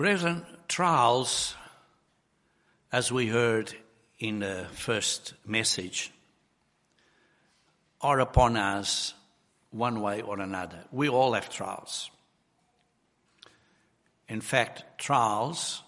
Brethren, 0.00 0.46
trials, 0.66 1.54
as 2.90 3.12
we 3.12 3.26
heard 3.26 3.70
in 4.18 4.38
the 4.38 4.64
first 4.72 5.34
message, 5.44 6.10
are 8.00 8.18
upon 8.18 8.56
us 8.56 9.12
one 9.68 10.00
way 10.00 10.22
or 10.22 10.40
another. 10.40 10.78
We 10.90 11.10
all 11.10 11.34
have 11.34 11.50
trials. 11.50 12.10
In 14.26 14.40
fact, 14.40 14.84
trials, 14.96 15.82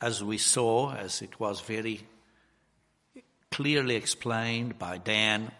as 0.00 0.22
we 0.22 0.38
saw, 0.38 0.94
as 0.94 1.20
it 1.20 1.40
was 1.40 1.60
very 1.62 2.06
clearly 3.50 3.96
explained 3.96 4.78
by 4.78 4.98
Dan, 4.98 5.50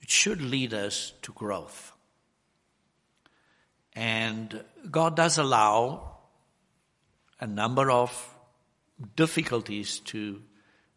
it 0.00 0.10
should 0.10 0.42
lead 0.42 0.74
us 0.74 1.12
to 1.22 1.32
growth. 1.32 1.92
And 3.94 4.64
God 4.90 5.14
does 5.14 5.38
allow 5.38 6.16
a 7.40 7.46
number 7.46 7.90
of 7.90 8.34
difficulties 9.16 10.00
to 10.00 10.42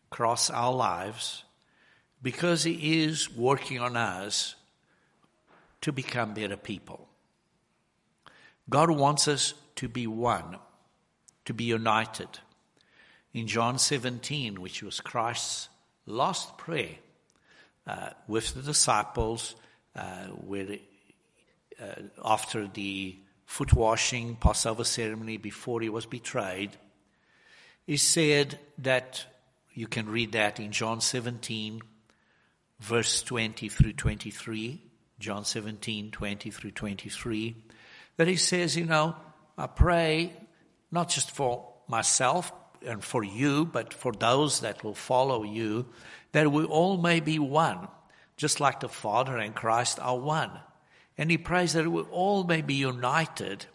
cross 0.09 0.49
our 0.49 0.73
lives 0.73 1.43
because 2.21 2.63
He 2.63 3.03
is 3.03 3.33
working 3.33 3.79
on 3.79 3.95
us 3.95 4.55
to 5.81 5.91
become 5.91 6.33
better 6.33 6.57
people. 6.57 7.07
God 8.69 8.91
wants 8.91 9.27
us 9.27 9.53
to 9.75 9.87
be 9.87 10.05
one, 10.05 10.57
to 11.45 11.53
be 11.53 11.63
united. 11.63 12.29
In 13.33 13.47
John 13.47 13.79
17, 13.79 14.61
which 14.61 14.83
was 14.83 15.01
Christ's 15.01 15.69
last 16.05 16.57
prayer 16.57 16.95
uh, 17.87 18.09
with 18.27 18.53
the 18.53 18.61
disciples, 18.61 19.55
uh, 19.95 20.27
where, 20.27 20.77
uh, 21.81 21.85
after 22.23 22.67
the 22.67 23.17
foot 23.53 23.71
washing, 23.71 24.35
Passover 24.35 24.83
ceremony, 24.83 25.37
before 25.37 25.79
he 25.79 25.87
was 25.87 26.07
betrayed, 26.07 26.71
he 27.85 27.97
said 27.97 28.57
that 28.79 29.23
you 29.75 29.85
can 29.85 30.09
read 30.09 30.31
that 30.31 30.59
in 30.59 30.71
John 30.71 31.01
17, 31.01 31.83
verse 32.79 33.21
20 33.21 33.69
through 33.69 33.93
23. 33.93 34.81
John 35.19 35.45
17, 35.45 36.09
20 36.09 36.49
through 36.49 36.71
23, 36.71 37.55
that 38.17 38.27
he 38.27 38.37
says, 38.37 38.75
you 38.75 38.85
know, 38.85 39.15
I 39.55 39.67
pray 39.67 40.33
not 40.91 41.09
just 41.09 41.29
for 41.29 41.73
myself 41.87 42.51
and 42.83 43.03
for 43.03 43.23
you, 43.23 43.65
but 43.65 43.93
for 43.93 44.13
those 44.13 44.61
that 44.61 44.83
will 44.83 44.95
follow 44.95 45.43
you, 45.43 45.85
that 46.31 46.51
we 46.51 46.63
all 46.63 46.97
may 46.97 47.19
be 47.19 47.37
one, 47.37 47.87
just 48.35 48.59
like 48.59 48.79
the 48.79 48.89
Father 48.89 49.37
and 49.37 49.53
Christ 49.53 49.99
are 49.99 50.17
one. 50.17 50.49
And 51.17 51.29
he 51.29 51.37
prays 51.37 51.73
that 51.73 51.89
we 51.89 52.01
all 52.03 52.43
may 52.43 52.61
be 52.61 52.73
united, 52.73 53.65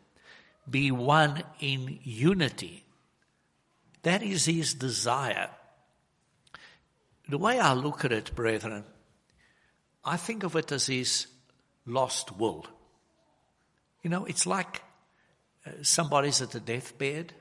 be 0.68 0.90
one 0.90 1.42
in 1.60 2.00
unity. 2.02 2.84
That 4.02 4.22
is 4.22 4.46
his 4.46 4.74
desire. 4.74 5.50
The 7.28 7.38
way 7.38 7.58
I 7.60 7.74
look 7.74 8.04
at 8.04 8.12
it, 8.12 8.34
brethren, 8.34 8.84
I 10.04 10.16
think 10.16 10.42
of 10.42 10.56
it 10.56 10.72
as 10.72 10.86
his 10.86 11.26
lost 11.86 12.36
will. 12.36 12.66
You 14.02 14.10
know, 14.10 14.24
it's 14.24 14.46
like 14.46 14.82
uh, 15.66 15.70
somebody's 15.82 16.40
at 16.40 16.52
the 16.52 16.60
deathbed 16.60 17.34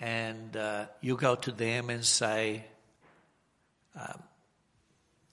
and 0.00 0.56
uh, 0.56 0.86
you 1.00 1.16
go 1.16 1.36
to 1.36 1.52
them 1.52 1.90
and 1.90 2.04
say, 2.04 2.64
um, 3.98 4.22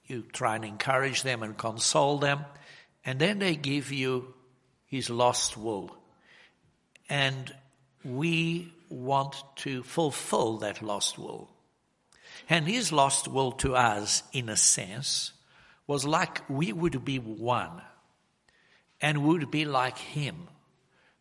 you 0.06 0.24
try 0.32 0.56
and 0.56 0.66
encourage 0.66 1.24
them 1.24 1.44
and 1.44 1.58
console 1.58 2.18
them, 2.18 2.46
and 3.06 3.20
then 3.20 3.40
they 3.40 3.56
give 3.56 3.92
you 3.92 4.34
his 4.86 5.10
lost 5.10 5.58
will. 5.58 5.96
And 7.10 7.54
we 8.04 8.74
want 8.90 9.36
to 9.58 9.84
fulfill 9.84 10.58
that 10.60 10.82
lost 10.82 11.18
will. 11.18 11.50
And 12.50 12.68
his 12.68 12.92
lost 12.92 13.28
will 13.28 13.52
to 13.54 13.76
us, 13.76 14.24
in 14.32 14.50
a 14.50 14.58
sense, 14.58 15.32
was 15.88 16.06
like 16.06 16.48
we 16.50 16.72
would 16.72 17.04
be 17.04 17.18
one 17.18 17.82
and 19.02 19.24
would 19.26 19.52
be 19.52 19.66
like 19.66 19.98
him. 19.98 20.48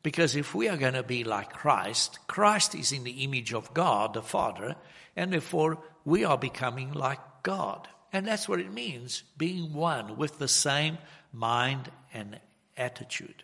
Because 0.02 0.34
if 0.34 0.54
we 0.54 0.68
are 0.68 0.76
going 0.76 0.94
to 0.94 1.02
be 1.02 1.24
like 1.24 1.52
Christ, 1.52 2.18
Christ 2.26 2.74
is 2.74 2.92
in 2.92 3.04
the 3.04 3.22
image 3.24 3.52
of 3.52 3.72
God, 3.72 4.14
the 4.14 4.22
Father, 4.22 4.76
and 5.16 5.32
therefore 5.32 5.78
we 6.04 6.24
are 6.24 6.38
becoming 6.38 6.92
like 6.92 7.20
God. 7.42 7.88
And 8.12 8.26
that's 8.26 8.48
what 8.48 8.60
it 8.60 8.72
means, 8.72 9.22
being 9.38 9.72
one 9.72 10.16
with 10.16 10.38
the 10.38 10.48
same 10.48 10.98
mind 11.32 11.90
and 12.12 12.38
attitude. 12.76 13.42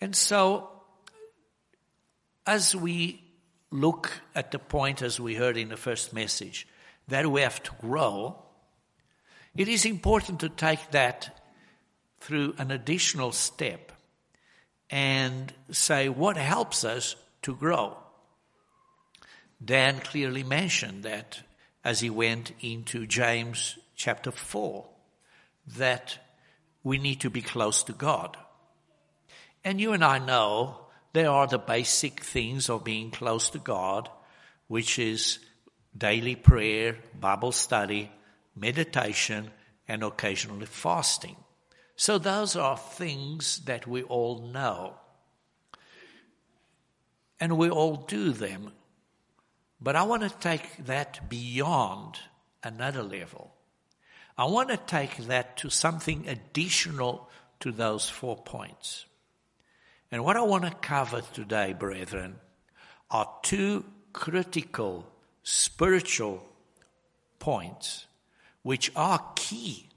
And 0.00 0.14
so, 0.14 0.70
as 2.46 2.76
we 2.76 3.22
look 3.70 4.10
at 4.34 4.50
the 4.50 4.58
point, 4.58 5.00
as 5.02 5.18
we 5.18 5.34
heard 5.34 5.56
in 5.56 5.70
the 5.70 5.76
first 5.76 6.12
message, 6.12 6.68
that 7.08 7.26
we 7.30 7.40
have 7.40 7.62
to 7.62 7.72
grow, 7.80 8.36
it 9.56 9.68
is 9.68 9.84
important 9.86 10.40
to 10.40 10.50
take 10.50 10.90
that 10.90 11.40
through 12.20 12.54
an 12.58 12.70
additional 12.70 13.32
step 13.32 13.92
and 14.90 15.52
say 15.70 16.08
what 16.08 16.36
helps 16.36 16.84
us 16.84 17.16
to 17.42 17.54
grow. 17.54 17.96
Dan 19.64 20.00
clearly 20.00 20.42
mentioned 20.42 21.04
that 21.04 21.40
as 21.82 22.00
he 22.00 22.10
went 22.10 22.52
into 22.60 23.06
James 23.06 23.78
chapter 23.96 24.30
4, 24.30 24.86
that 25.78 26.18
we 26.84 26.98
need 26.98 27.20
to 27.22 27.30
be 27.30 27.42
close 27.42 27.82
to 27.84 27.92
God. 27.92 28.36
And 29.64 29.80
you 29.80 29.92
and 29.92 30.04
I 30.04 30.18
know 30.18 30.86
there 31.12 31.30
are 31.30 31.48
the 31.48 31.58
basic 31.58 32.20
things 32.20 32.70
of 32.70 32.84
being 32.84 33.10
close 33.10 33.50
to 33.50 33.58
God, 33.58 34.08
which 34.68 34.98
is 34.98 35.40
daily 35.96 36.36
prayer, 36.36 36.96
Bible 37.18 37.52
study, 37.52 38.12
meditation, 38.54 39.50
and 39.88 40.04
occasionally 40.04 40.66
fasting. 40.66 41.36
So 41.96 42.18
those 42.18 42.54
are 42.54 42.76
things 42.76 43.60
that 43.64 43.86
we 43.86 44.02
all 44.02 44.42
know. 44.52 44.94
And 47.40 47.58
we 47.58 47.70
all 47.70 47.96
do 47.96 48.32
them. 48.32 48.72
But 49.80 49.96
I 49.96 50.04
want 50.04 50.22
to 50.22 50.30
take 50.30 50.86
that 50.86 51.28
beyond 51.28 52.18
another 52.62 53.02
level. 53.02 53.55
I 54.38 54.44
want 54.44 54.68
to 54.68 54.76
take 54.76 55.16
that 55.28 55.56
to 55.58 55.70
something 55.70 56.28
additional 56.28 57.28
to 57.60 57.72
those 57.72 58.08
four 58.08 58.36
points. 58.36 59.06
And 60.10 60.24
what 60.24 60.36
I 60.36 60.42
want 60.42 60.64
to 60.64 60.70
cover 60.70 61.22
today, 61.32 61.72
brethren, 61.72 62.36
are 63.10 63.28
two 63.42 63.84
critical 64.12 65.06
spiritual 65.42 66.46
points 67.38 68.06
which 68.62 68.90
are 68.94 69.24
key 69.36 69.88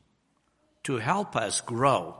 to 0.83 0.97
help 0.97 1.35
us 1.35 1.61
grow 1.61 2.15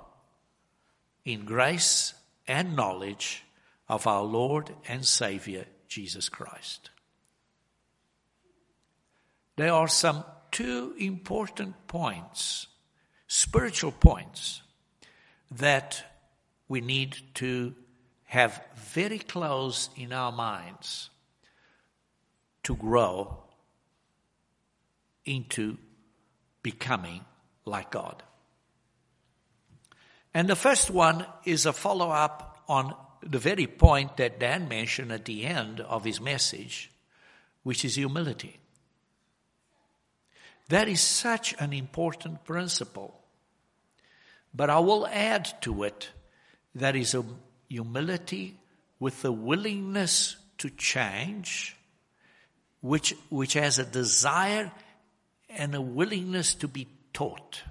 in 1.23 1.45
grace 1.45 2.13
and 2.47 2.75
knowledge 2.75 3.43
of 3.87 4.07
our 4.07 4.23
Lord 4.23 4.75
and 4.87 5.05
Savior, 5.05 5.65
Jesus 5.87 6.27
Christ. 6.27 6.89
There 9.55 9.73
are 9.73 9.87
some 9.87 10.23
two 10.51 10.93
important 10.97 11.87
points, 11.87 12.67
spiritual 13.27 13.91
points, 13.91 14.61
that 15.51 16.03
we 16.67 16.81
need 16.81 17.17
to 17.35 17.73
have 18.25 18.61
very 18.75 19.19
close 19.19 19.89
in 19.95 20.13
our 20.13 20.31
minds 20.31 21.09
to 22.63 22.75
grow 22.75 23.43
into 25.25 25.77
becoming 26.61 27.25
like 27.65 27.91
God. 27.91 28.21
And 30.33 30.47
the 30.47 30.55
first 30.55 30.91
one 30.91 31.25
is 31.45 31.65
a 31.65 31.73
follow 31.73 32.09
up 32.09 32.63
on 32.67 32.93
the 33.21 33.39
very 33.39 33.65
point 33.67 34.17
that 34.17 34.39
Dan 34.39 34.67
mentioned 34.67 35.11
at 35.11 35.25
the 35.25 35.45
end 35.45 35.79
of 35.81 36.03
his 36.03 36.21
message, 36.21 36.91
which 37.63 37.83
is 37.83 37.95
humility. 37.95 38.59
That 40.69 40.87
is 40.87 41.01
such 41.01 41.55
an 41.59 41.73
important 41.73 42.45
principle. 42.45 43.19
But 44.53 44.69
I 44.69 44.79
will 44.79 45.07
add 45.07 45.49
to 45.61 45.83
it 45.83 46.09
that 46.75 46.95
is 46.95 47.15
a 47.15 47.25
humility 47.67 48.57
with 48.99 49.21
the 49.21 49.31
willingness 49.31 50.35
to 50.59 50.69
change, 50.69 51.75
which, 52.81 53.15
which 53.29 53.53
has 53.53 53.79
a 53.79 53.85
desire 53.85 54.71
and 55.49 55.73
a 55.73 55.81
willingness 55.81 56.53
to 56.55 56.67
be 56.67 56.87
taught. 57.13 57.61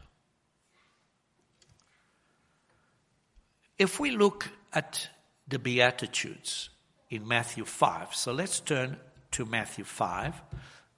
If 3.78 4.00
we 4.00 4.10
look 4.10 4.48
at 4.72 5.08
the 5.46 5.60
Beatitudes 5.60 6.70
in 7.10 7.28
Matthew 7.28 7.64
5, 7.64 8.14
so 8.14 8.32
let's 8.32 8.58
turn 8.58 8.96
to 9.32 9.44
Matthew 9.44 9.84
5, 9.84 10.34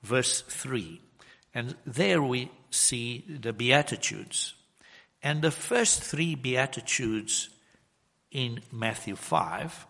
verse 0.02 0.40
3. 0.40 1.00
And 1.54 1.76
there 1.84 2.22
we 2.22 2.50
see 2.70 3.24
the 3.28 3.52
Beatitudes. 3.52 4.54
And 5.22 5.42
the 5.42 5.50
first 5.50 6.02
three 6.02 6.34
Beatitudes 6.34 7.50
in 8.30 8.60
Matthew 8.72 9.16
5 9.16 9.86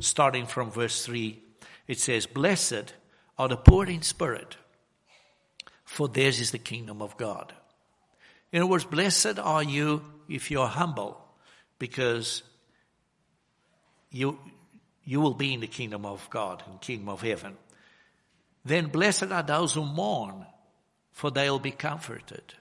starting 0.00 0.46
from 0.46 0.70
verse 0.70 1.04
3. 1.04 1.40
It 1.86 1.98
says, 1.98 2.26
Blessed 2.26 2.94
are 3.38 3.48
the 3.48 3.56
poor 3.56 3.86
in 3.86 4.02
spirit, 4.02 4.56
for 5.84 6.08
theirs 6.08 6.40
is 6.40 6.50
the 6.50 6.58
kingdom 6.58 7.02
of 7.02 7.16
God. 7.16 7.52
In 8.52 8.62
other 8.62 8.70
words, 8.70 8.84
blessed 8.84 9.38
are 9.38 9.62
you 9.62 10.02
if 10.28 10.50
you're 10.50 10.66
humble, 10.66 11.20
because 11.78 12.42
you, 14.10 14.38
you 15.04 15.20
will 15.20 15.34
be 15.34 15.52
in 15.52 15.60
the 15.60 15.66
kingdom 15.66 16.06
of 16.06 16.28
God, 16.30 16.62
and 16.66 16.80
kingdom 16.80 17.08
of 17.08 17.22
heaven. 17.22 17.56
Then 18.64 18.86
blessed 18.86 19.24
are 19.24 19.42
those 19.42 19.74
who 19.74 19.84
mourn, 19.84 20.46
for 21.14 21.30
they'll 21.30 21.58
be 21.58 21.70
comforted. 21.70 22.54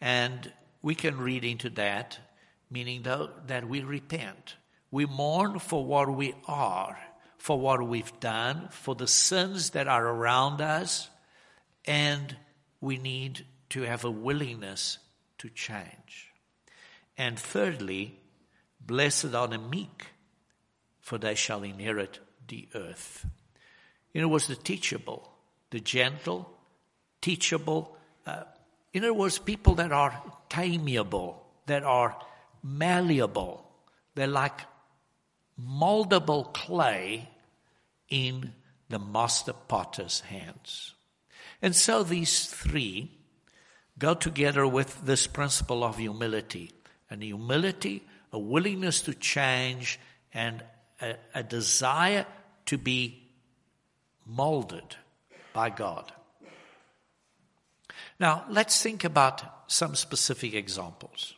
And 0.00 0.52
we 0.82 0.96
can 0.96 1.18
read 1.18 1.44
into 1.44 1.70
that, 1.70 2.18
meaning 2.70 3.02
that 3.02 3.68
we 3.68 3.82
repent. 3.82 4.56
We 4.90 5.06
mourn 5.06 5.58
for 5.58 5.84
what 5.84 6.10
we 6.12 6.34
are, 6.46 6.98
for 7.36 7.60
what 7.60 7.86
we've 7.86 8.18
done, 8.20 8.68
for 8.70 8.94
the 8.94 9.06
sins 9.06 9.70
that 9.70 9.86
are 9.86 10.06
around 10.06 10.60
us, 10.60 11.08
and 11.84 12.34
we 12.80 12.96
need 12.96 13.44
to 13.70 13.82
have 13.82 14.04
a 14.04 14.10
willingness 14.10 14.98
to 15.38 15.50
change. 15.50 16.32
And 17.18 17.38
thirdly, 17.38 18.18
blessed 18.80 19.34
are 19.34 19.46
the 19.46 19.58
meek, 19.58 20.06
for 21.00 21.18
they 21.18 21.34
shall 21.34 21.62
inherit 21.62 22.18
the 22.48 22.66
earth. 22.74 23.26
In 24.14 24.22
other 24.22 24.28
words, 24.28 24.46
the 24.46 24.56
teachable, 24.56 25.30
the 25.70 25.80
gentle, 25.80 26.57
teachable. 27.20 27.96
Uh, 28.26 28.44
in 28.92 29.04
other 29.04 29.14
words, 29.14 29.38
people 29.38 29.74
that 29.76 29.92
are 29.92 30.20
tameable, 30.50 31.36
that 31.66 31.82
are 31.82 32.16
malleable. 32.62 33.64
They're 34.14 34.26
like 34.26 34.60
moldable 35.60 36.52
clay 36.52 37.28
in 38.08 38.52
the 38.88 38.98
master 38.98 39.52
potter's 39.52 40.20
hands. 40.20 40.94
And 41.60 41.74
so 41.74 42.02
these 42.02 42.46
three 42.46 43.10
go 43.98 44.14
together 44.14 44.66
with 44.66 45.04
this 45.04 45.26
principle 45.26 45.84
of 45.84 45.98
humility. 45.98 46.72
And 47.10 47.22
humility, 47.22 48.02
a 48.32 48.38
willingness 48.38 49.02
to 49.02 49.14
change, 49.14 49.98
and 50.32 50.62
a, 51.00 51.16
a 51.34 51.42
desire 51.42 52.26
to 52.66 52.78
be 52.78 53.22
molded 54.26 54.96
by 55.52 55.70
God. 55.70 56.12
Now, 58.20 58.44
let's 58.48 58.82
think 58.82 59.04
about 59.04 59.70
some 59.70 59.94
specific 59.94 60.54
examples. 60.54 61.34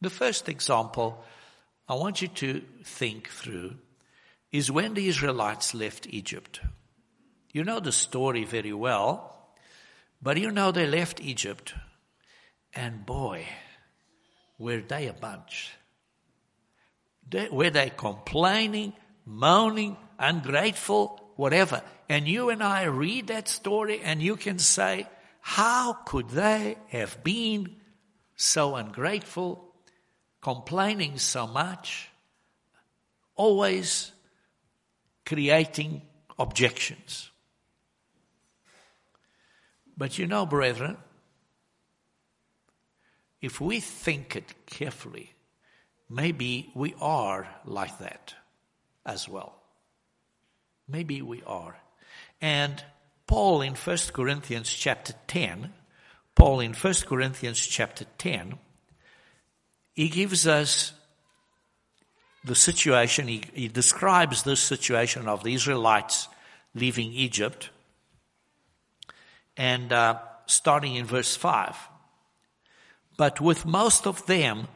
The 0.00 0.10
first 0.10 0.48
example 0.48 1.24
I 1.88 1.94
want 1.94 2.20
you 2.20 2.28
to 2.28 2.62
think 2.84 3.28
through 3.28 3.76
is 4.52 4.70
when 4.70 4.94
the 4.94 5.08
Israelites 5.08 5.74
left 5.74 6.06
Egypt. 6.10 6.60
You 7.52 7.64
know 7.64 7.80
the 7.80 7.92
story 7.92 8.44
very 8.44 8.72
well, 8.72 9.52
but 10.20 10.36
you 10.36 10.50
know 10.50 10.70
they 10.70 10.86
left 10.86 11.20
Egypt, 11.20 11.74
and 12.74 13.06
boy, 13.06 13.46
were 14.58 14.80
they 14.80 15.08
a 15.08 15.12
bunch. 15.12 15.72
They, 17.30 17.48
were 17.48 17.70
they 17.70 17.90
complaining, 17.90 18.92
moaning, 19.24 19.96
ungrateful, 20.18 21.20
whatever? 21.36 21.82
And 22.08 22.28
you 22.28 22.50
and 22.50 22.62
I 22.62 22.84
read 22.84 23.28
that 23.28 23.48
story, 23.48 24.00
and 24.02 24.22
you 24.22 24.36
can 24.36 24.58
say, 24.58 25.06
how 25.48 25.94
could 25.94 26.28
they 26.28 26.76
have 26.88 27.24
been 27.24 27.74
so 28.36 28.76
ungrateful, 28.76 29.72
complaining 30.42 31.16
so 31.16 31.46
much, 31.46 32.10
always 33.34 34.12
creating 35.24 36.02
objections? 36.38 37.30
But 39.96 40.18
you 40.18 40.26
know, 40.26 40.44
brethren, 40.44 40.98
if 43.40 43.58
we 43.58 43.80
think 43.80 44.36
it 44.36 44.52
carefully, 44.66 45.32
maybe 46.10 46.70
we 46.74 46.94
are 47.00 47.48
like 47.64 47.98
that 48.00 48.34
as 49.06 49.26
well. 49.26 49.54
Maybe 50.86 51.22
we 51.22 51.42
are. 51.44 51.78
And 52.42 52.84
Paul 53.28 53.60
in 53.60 53.74
1 53.74 53.98
Corinthians 54.14 54.70
chapter 54.70 55.12
10, 55.28 55.72
Paul 56.34 56.60
in 56.60 56.72
1 56.72 56.94
Corinthians 57.06 57.60
chapter 57.60 58.06
10, 58.16 58.54
he 59.92 60.08
gives 60.08 60.46
us 60.46 60.92
the 62.42 62.54
situation, 62.54 63.28
he, 63.28 63.42
he 63.52 63.68
describes 63.68 64.42
this 64.42 64.60
situation 64.60 65.28
of 65.28 65.44
the 65.44 65.52
Israelites 65.52 66.28
leaving 66.74 67.12
Egypt. 67.12 67.68
And 69.56 69.92
uh, 69.92 70.20
starting 70.46 70.94
in 70.94 71.04
verse 71.04 71.36
5. 71.36 71.76
But 73.18 73.40
with 73.40 73.66
most 73.66 74.06
of 74.06 74.24
them, 74.24 74.68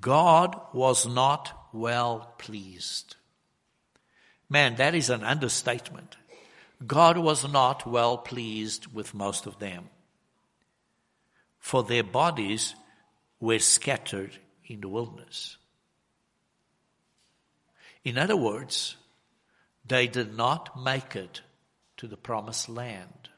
God 0.00 0.58
was 0.72 1.06
not 1.06 1.68
well 1.74 2.32
pleased. 2.38 3.16
Man, 4.48 4.76
that 4.76 4.94
is 4.94 5.10
an 5.10 5.24
understatement. 5.24 6.16
God 6.86 7.18
was 7.18 7.50
not 7.50 7.86
well 7.86 8.18
pleased 8.18 8.86
with 8.92 9.14
most 9.14 9.46
of 9.46 9.58
them, 9.58 9.88
for 11.58 11.82
their 11.82 12.04
bodies 12.04 12.74
were 13.40 13.58
scattered 13.58 14.38
in 14.64 14.80
the 14.80 14.88
wilderness. 14.88 15.56
In 18.04 18.16
other 18.16 18.36
words, 18.36 18.96
they 19.84 20.06
did 20.06 20.36
not 20.36 20.80
make 20.80 21.16
it 21.16 21.40
to 21.96 22.06
the 22.06 22.16
promised 22.16 22.68
land. 22.68 23.28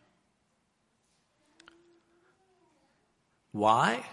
Why? 3.53 4.05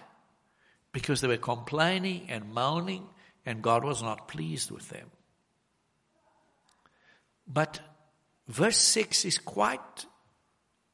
Because 0.92 1.22
they 1.22 1.28
were 1.28 1.38
complaining 1.38 2.28
and 2.30 2.54
moaning, 2.54 3.08
and 3.46 3.62
God 3.62 3.84
was 3.84 4.02
not 4.02 4.28
pleased 4.28 4.72
with 4.72 4.90
them. 4.90 5.12
But 7.48 7.80
verse 8.48 8.78
6 8.78 9.26
is 9.26 9.38
quite 9.38 10.06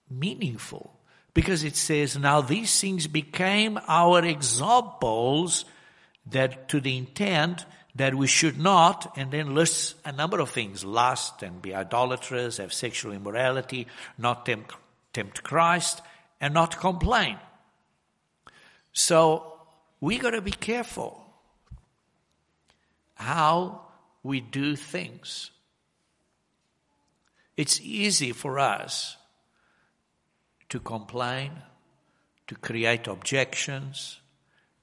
meaningful 0.10 1.00
because 1.34 1.64
it 1.64 1.76
says, 1.76 2.18
Now 2.18 2.42
these 2.42 2.80
things 2.80 3.08
became 3.08 3.80
our 3.88 4.24
examples 4.24 5.66
that 6.30 6.70
to 6.70 6.80
the 6.80 6.98
intent 6.98 7.66
that 7.96 8.16
we 8.16 8.26
should 8.26 8.60
not, 8.60 9.14
and 9.18 9.30
then 9.32 9.54
lists 9.54 9.94
a 10.04 10.12
number 10.12 10.40
of 10.40 10.50
things 10.50 10.84
lust 10.84 11.44
and 11.44 11.62
be 11.62 11.76
idolatrous, 11.76 12.58
have 12.58 12.74
sexual 12.74 13.12
immorality, 13.12 13.88
not 14.18 14.46
tempt, 14.46 14.75
tempt 15.13 15.44
Christ, 15.44 16.01
and 16.42 16.54
not 16.54 16.80
complain. 16.80 17.38
So 18.94 19.60
we 20.01 20.18
got 20.18 20.32
to 20.32 20.42
be 20.42 20.51
careful 20.51 21.24
how 23.16 23.82
we 24.24 24.42
do 24.42 24.75
things. 24.75 25.51
It's 27.55 27.79
easy 27.81 28.31
for 28.31 28.57
us 28.57 29.17
to 30.69 30.79
complain, 30.79 31.51
to 32.48 32.55
create 32.55 33.07
objections 33.07 34.19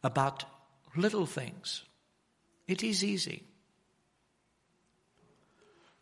about 0.03 0.45
little 0.97 1.27
things. 1.27 1.85
It 2.69 2.83
is 2.85 3.03
easy. 3.03 3.43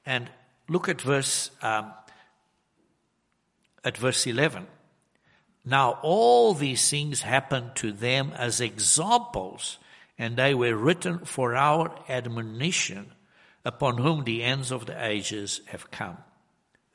And 0.05 0.31
look 0.69 0.89
at 0.89 1.01
verse 1.01 1.51
um, 1.63 1.93
at 3.85 3.97
verse 3.97 4.27
eleven. 4.27 4.67
Now 5.65 5.99
all 6.03 6.55
these 6.55 6.91
things 6.91 7.23
happened 7.23 7.73
to 7.77 7.93
them 7.93 8.33
as 8.37 8.61
examples, 8.61 9.79
and 10.19 10.37
they 10.37 10.55
were 10.55 10.77
written 10.77 11.21
for 11.25 11.55
our 11.57 11.95
admonition, 12.09 13.13
upon 13.65 13.99
whom 13.99 14.25
the 14.25 14.43
ends 14.43 14.71
of 14.71 14.87
the 14.87 15.03
ages 15.03 15.63
have 15.67 15.91
come. 15.91 16.19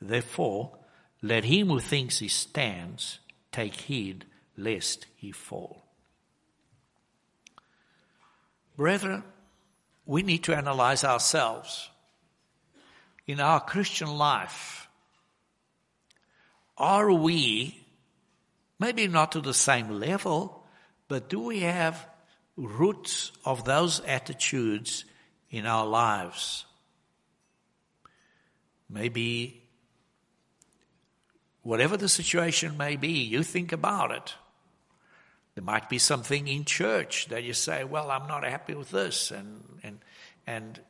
Therefore, 0.00 0.76
let 1.22 1.44
him 1.44 1.68
who 1.68 1.80
thinks 1.80 2.18
he 2.18 2.28
stands 2.28 3.20
take 3.50 3.74
heed 3.74 4.26
lest 4.56 5.06
he 5.16 5.32
fall. 5.32 5.84
Brethren, 8.76 9.22
we 10.06 10.22
need 10.22 10.44
to 10.44 10.54
analyze 10.54 11.04
ourselves. 11.04 11.88
In 13.26 13.40
our 13.40 13.60
Christian 13.60 14.08
life, 14.18 14.88
are 16.76 17.10
we, 17.12 17.86
maybe 18.78 19.06
not 19.06 19.32
to 19.32 19.40
the 19.40 19.54
same 19.54 19.88
level, 19.88 20.64
but 21.08 21.28
do 21.28 21.40
we 21.40 21.60
have 21.60 22.06
roots 22.56 23.32
of 23.44 23.64
those 23.64 24.00
attitudes 24.00 25.04
in 25.50 25.66
our 25.66 25.86
lives? 25.86 26.66
Maybe 28.90 29.63
whatever 31.64 31.96
the 31.96 32.08
situation 32.08 32.76
may 32.76 32.94
be, 32.94 33.24
you 33.24 33.42
think 33.42 33.72
about 33.72 34.12
it. 34.12 34.34
There 35.54 35.64
might 35.64 35.88
be 35.88 35.98
something 35.98 36.46
in 36.46 36.64
church 36.64 37.26
that 37.28 37.42
you 37.42 37.54
say, 37.54 37.84
well, 37.84 38.10
I'm 38.10 38.28
not 38.28 38.44
happy 38.44 38.74
with 38.74 38.90
this. 38.90 39.30
And, 39.30 39.62
and, 39.82 39.98
and 40.46 40.80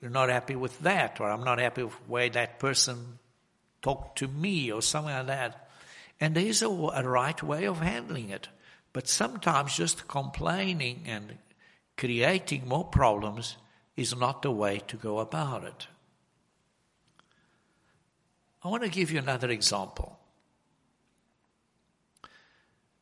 you're 0.00 0.10
not 0.10 0.28
happy 0.28 0.56
with 0.56 0.78
that, 0.80 1.20
or 1.20 1.30
I'm 1.30 1.44
not 1.44 1.58
happy 1.58 1.84
with 1.84 1.96
the 2.04 2.12
way 2.12 2.28
that 2.30 2.58
person 2.58 3.18
talked 3.80 4.18
to 4.18 4.28
me, 4.28 4.72
or 4.72 4.82
something 4.82 5.14
like 5.14 5.26
that. 5.26 5.68
And 6.20 6.34
there 6.34 6.46
is 6.46 6.62
a, 6.62 6.68
a 6.68 7.02
right 7.02 7.42
way 7.42 7.66
of 7.66 7.80
handling 7.80 8.30
it. 8.30 8.48
But 8.92 9.08
sometimes 9.08 9.76
just 9.76 10.08
complaining 10.08 11.02
and 11.06 11.36
creating 11.96 12.66
more 12.66 12.84
problems 12.84 13.56
is 13.96 14.16
not 14.16 14.42
the 14.42 14.50
way 14.50 14.80
to 14.88 14.96
go 14.96 15.18
about 15.18 15.64
it. 15.64 15.86
I 18.62 18.68
want 18.68 18.82
to 18.84 18.88
give 18.88 19.10
you 19.10 19.18
another 19.18 19.50
example. 19.50 20.13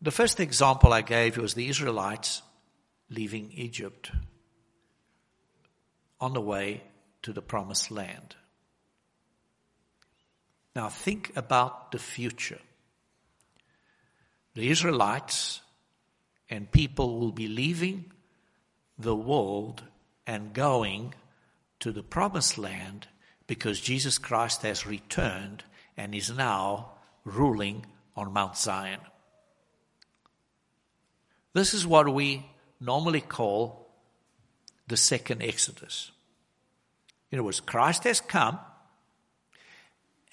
The 0.03 0.11
first 0.11 0.41
example 0.41 0.93
I 0.93 1.03
gave 1.03 1.37
was 1.37 1.55
the 1.55 1.69
Israelites 1.69 2.43
leaving 3.09 3.53
Egypt 3.53 4.11
on 6.21 6.33
the 6.33 6.41
way 6.41 6.83
to 7.23 7.33
the 7.33 7.41
promised 7.41 7.89
land. 7.89 8.35
Now 10.75 10.89
think 10.89 11.31
about 11.37 11.93
the 11.93 12.01
future. 12.01 12.59
The 14.55 14.71
Israelites 14.71 15.61
and 16.51 16.73
people 16.73 17.21
will 17.21 17.31
be 17.31 17.47
leaving 17.47 18.11
the 18.99 19.15
world 19.15 19.85
and 20.27 20.53
going 20.53 21.15
to 21.79 21.93
the 21.93 22.03
promised 22.03 22.59
land 22.59 23.07
because 23.47 23.81
Jesus 23.81 24.19
Christ 24.19 24.63
has 24.63 24.85
returned 24.85 25.63
and 25.97 26.13
is 26.13 26.33
now 26.33 26.91
ruling 27.25 27.87
on 28.17 28.33
Mount 28.33 28.57
Zion. 28.57 28.99
This 31.53 31.75
is 31.75 31.87
what 31.87 32.13
we 32.13 32.47
normally 32.81 33.21
call 33.21 33.89
the 34.89 34.97
second 34.97 35.43
Exodus. 35.43 36.11
In 37.31 37.39
other 37.39 37.45
words, 37.45 37.61
Christ 37.61 38.05
has 38.05 38.21
come, 38.21 38.59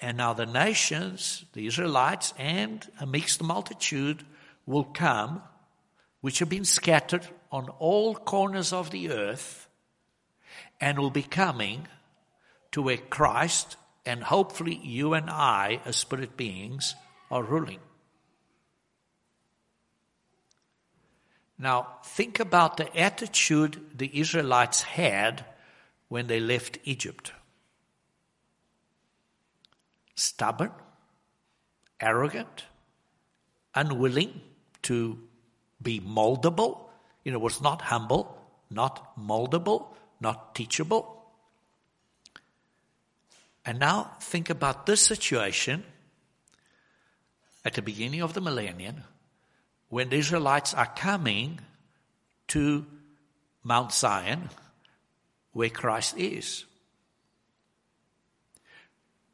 and 0.00 0.16
now 0.16 0.32
the 0.32 0.46
nations, 0.46 1.44
the 1.52 1.66
Israelites, 1.66 2.32
and 2.38 2.86
a 3.00 3.06
mixed 3.06 3.42
multitude 3.42 4.24
will 4.66 4.84
come, 4.84 5.42
which 6.20 6.38
have 6.38 6.48
been 6.48 6.64
scattered 6.64 7.26
on 7.52 7.68
all 7.78 8.14
corners 8.14 8.72
of 8.72 8.90
the 8.90 9.10
earth, 9.10 9.68
and 10.80 10.98
will 10.98 11.10
be 11.10 11.22
coming 11.22 11.86
to 12.72 12.82
where 12.82 12.96
Christ 12.96 13.76
and 14.06 14.22
hopefully 14.22 14.80
you 14.82 15.14
and 15.14 15.28
I, 15.28 15.80
as 15.84 15.96
spirit 15.96 16.36
beings, 16.36 16.94
are 17.30 17.42
ruling. 17.42 17.80
Now, 21.60 21.98
think 22.02 22.40
about 22.40 22.78
the 22.78 22.96
attitude 22.96 23.78
the 23.94 24.18
Israelites 24.18 24.80
had 24.80 25.44
when 26.08 26.26
they 26.26 26.40
left 26.40 26.78
Egypt 26.84 27.32
stubborn, 30.14 30.70
arrogant, 31.98 32.64
unwilling 33.74 34.40
to 34.82 35.18
be 35.80 36.00
moldable. 36.00 36.88
You 37.24 37.32
know, 37.32 37.38
was 37.38 37.60
not 37.60 37.82
humble, 37.82 38.38
not 38.70 39.18
moldable, 39.18 39.94
not 40.20 40.54
teachable. 40.54 41.24
And 43.64 43.78
now 43.78 44.12
think 44.20 44.50
about 44.50 44.86
this 44.86 45.00
situation 45.00 45.84
at 47.64 47.74
the 47.74 47.82
beginning 47.82 48.22
of 48.22 48.32
the 48.34 48.40
millennium 48.40 49.04
when 49.90 50.08
the 50.08 50.16
Israelites 50.16 50.72
are 50.72 50.86
coming 50.86 51.60
to 52.48 52.86
Mount 53.62 53.92
Zion, 53.92 54.48
where 55.52 55.68
Christ 55.68 56.16
is. 56.16 56.64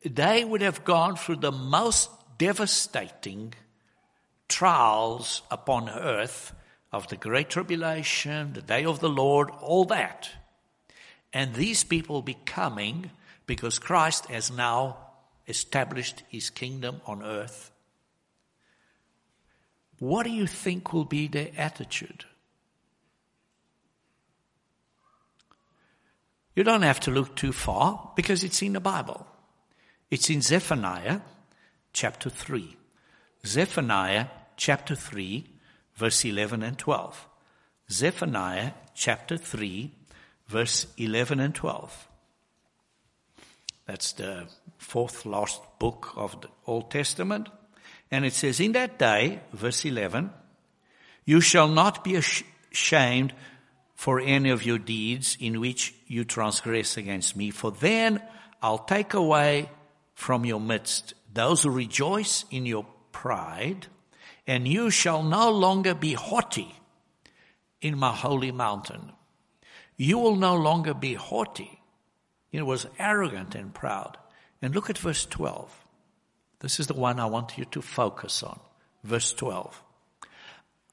They 0.04 0.44
would 0.44 0.62
have 0.62 0.84
gone 0.84 1.16
through 1.16 1.36
the 1.36 1.52
most 1.52 2.10
devastating 2.38 3.54
trials 4.48 5.42
upon 5.50 5.90
earth 5.90 6.54
of 6.90 7.08
the 7.08 7.16
Great 7.16 7.50
Tribulation, 7.50 8.54
the 8.54 8.62
day 8.62 8.84
of 8.84 9.00
the 9.00 9.08
Lord, 9.08 9.50
all 9.60 9.84
that. 9.86 10.30
And 11.32 11.54
these 11.54 11.84
people 11.84 12.22
be 12.22 12.38
coming 12.46 13.10
because 13.46 13.78
Christ 13.78 14.26
has 14.26 14.50
now 14.50 14.96
established 15.46 16.22
his 16.28 16.48
kingdom 16.48 17.00
on 17.06 17.22
earth 17.22 17.72
what 19.98 20.24
do 20.24 20.30
you 20.30 20.46
think 20.46 20.92
will 20.92 21.04
be 21.04 21.28
their 21.28 21.50
attitude? 21.56 22.24
You 26.54 26.64
don't 26.64 26.82
have 26.82 27.00
to 27.00 27.10
look 27.10 27.36
too 27.36 27.52
far 27.52 28.12
because 28.16 28.42
it's 28.42 28.62
in 28.62 28.72
the 28.72 28.80
Bible. 28.80 29.26
It's 30.10 30.30
in 30.30 30.40
Zephaniah 30.40 31.20
chapter 31.92 32.30
3. 32.30 32.76
Zephaniah 33.44 34.26
chapter 34.56 34.94
3, 34.94 35.44
verse 35.94 36.24
11 36.24 36.62
and 36.62 36.78
12. 36.78 37.28
Zephaniah 37.90 38.72
chapter 38.94 39.36
3, 39.36 39.92
verse 40.48 40.86
11 40.96 41.40
and 41.40 41.54
12. 41.54 42.08
That's 43.86 44.12
the 44.12 44.48
fourth 44.78 45.26
last 45.26 45.60
book 45.78 46.12
of 46.16 46.40
the 46.40 46.48
Old 46.66 46.90
Testament. 46.90 47.48
And 48.10 48.24
it 48.24 48.32
says, 48.32 48.60
In 48.60 48.72
that 48.72 48.98
day, 48.98 49.40
verse 49.52 49.84
11, 49.84 50.30
you 51.24 51.40
shall 51.40 51.68
not 51.68 52.04
be 52.04 52.16
ashamed 52.16 53.32
for 53.94 54.20
any 54.20 54.50
of 54.50 54.64
your 54.64 54.78
deeds 54.78 55.36
in 55.40 55.60
which 55.60 55.94
you 56.06 56.24
transgress 56.24 56.96
against 56.96 57.36
me, 57.36 57.50
for 57.50 57.70
then 57.70 58.22
I'll 58.62 58.78
take 58.78 59.14
away 59.14 59.70
from 60.14 60.44
your 60.44 60.60
midst 60.60 61.14
those 61.32 61.62
who 61.62 61.70
rejoice 61.70 62.44
in 62.50 62.64
your 62.66 62.86
pride, 63.12 63.86
and 64.46 64.66
you 64.66 64.90
shall 64.90 65.22
no 65.22 65.50
longer 65.50 65.94
be 65.94 66.14
haughty 66.14 66.74
in 67.80 67.98
my 67.98 68.12
holy 68.12 68.52
mountain. 68.52 69.12
You 69.96 70.18
will 70.18 70.36
no 70.36 70.56
longer 70.56 70.94
be 70.94 71.14
haughty. 71.14 71.80
It 72.52 72.62
was 72.62 72.86
arrogant 72.98 73.54
and 73.54 73.72
proud. 73.74 74.16
And 74.62 74.74
look 74.74 74.90
at 74.90 74.98
verse 74.98 75.26
12. 75.26 75.85
This 76.66 76.80
is 76.80 76.88
the 76.88 76.94
one 76.94 77.20
I 77.20 77.26
want 77.26 77.56
you 77.56 77.64
to 77.66 77.80
focus 77.80 78.42
on. 78.42 78.58
Verse 79.04 79.32
12. 79.32 79.84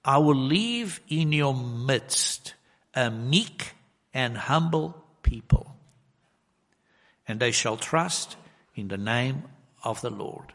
I 0.06 0.20
will 0.20 0.36
leave 0.36 1.01
in 1.08 1.32
your 1.32 1.56
midst 1.56 2.53
a 2.94 3.10
meek 3.10 3.72
and 4.13 4.38
humble 4.38 5.03
people, 5.24 5.75
and 7.27 7.39
they 7.39 7.50
shall 7.50 7.75
trust 7.75 8.36
in 8.75 8.89
the 8.89 9.00
name 9.00 9.46
of 9.84 10.00
the 10.01 10.12
Lord. 10.12 10.53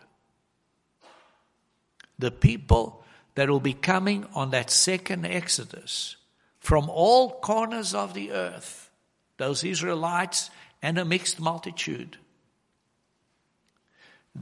The 2.21 2.31
people 2.31 3.03
that 3.35 3.51
will 3.51 3.59
be 3.59 3.73
coming 3.73 4.25
on 4.37 4.51
that 4.51 4.71
second 4.71 5.27
Exodus 5.27 6.15
from 6.61 6.89
all 6.89 7.41
corners 7.41 7.93
of 7.93 8.15
the 8.15 8.31
earth, 8.31 8.89
those 9.37 9.65
Israelites 9.65 10.51
and 10.81 10.97
a 10.97 11.05
mixed 11.05 11.41
multitude, 11.41 12.19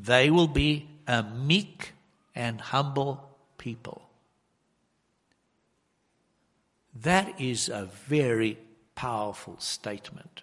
they 0.03 0.31
will 0.31 0.49
be 0.49 0.89
a 1.07 1.23
meek 1.23 1.93
and 2.35 2.61
humble 2.61 3.29
people. 3.59 4.03
That 7.03 7.41
is 7.41 7.69
a 7.69 7.89
very 8.07 8.59
powerful 8.95 9.57
statement. 9.59 10.43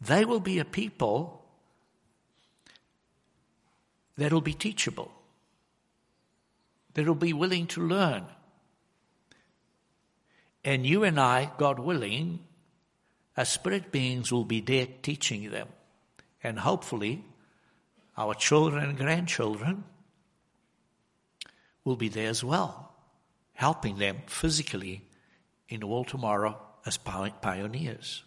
They 0.00 0.24
will 0.24 0.40
be 0.40 0.58
a 0.58 0.64
people 0.64 1.44
that 4.16 4.32
will 4.32 4.40
be 4.40 4.54
teachable, 4.54 5.12
that 6.94 7.06
will 7.06 7.14
be 7.14 7.32
willing 7.32 7.66
to 7.68 7.80
learn. 7.80 8.24
And 10.64 10.84
you 10.84 11.04
and 11.04 11.18
I, 11.18 11.52
God 11.56 11.78
willing, 11.78 12.40
as 13.36 13.48
spirit 13.48 13.92
beings 13.92 14.32
will 14.32 14.44
be 14.44 14.60
there 14.60 14.86
teaching 15.02 15.50
them. 15.50 15.68
And 16.42 16.58
hopefully, 16.58 17.24
our 18.16 18.34
children 18.34 18.82
and 18.82 18.98
grandchildren 18.98 19.84
will 21.84 21.96
be 21.96 22.08
there 22.08 22.28
as 22.28 22.44
well, 22.44 22.94
helping 23.54 23.98
them 23.98 24.18
physically 24.26 25.02
in 25.68 25.80
the 25.80 25.86
world 25.86 26.08
tomorrow 26.08 26.60
as 26.84 26.96
pioneers. 26.96 28.24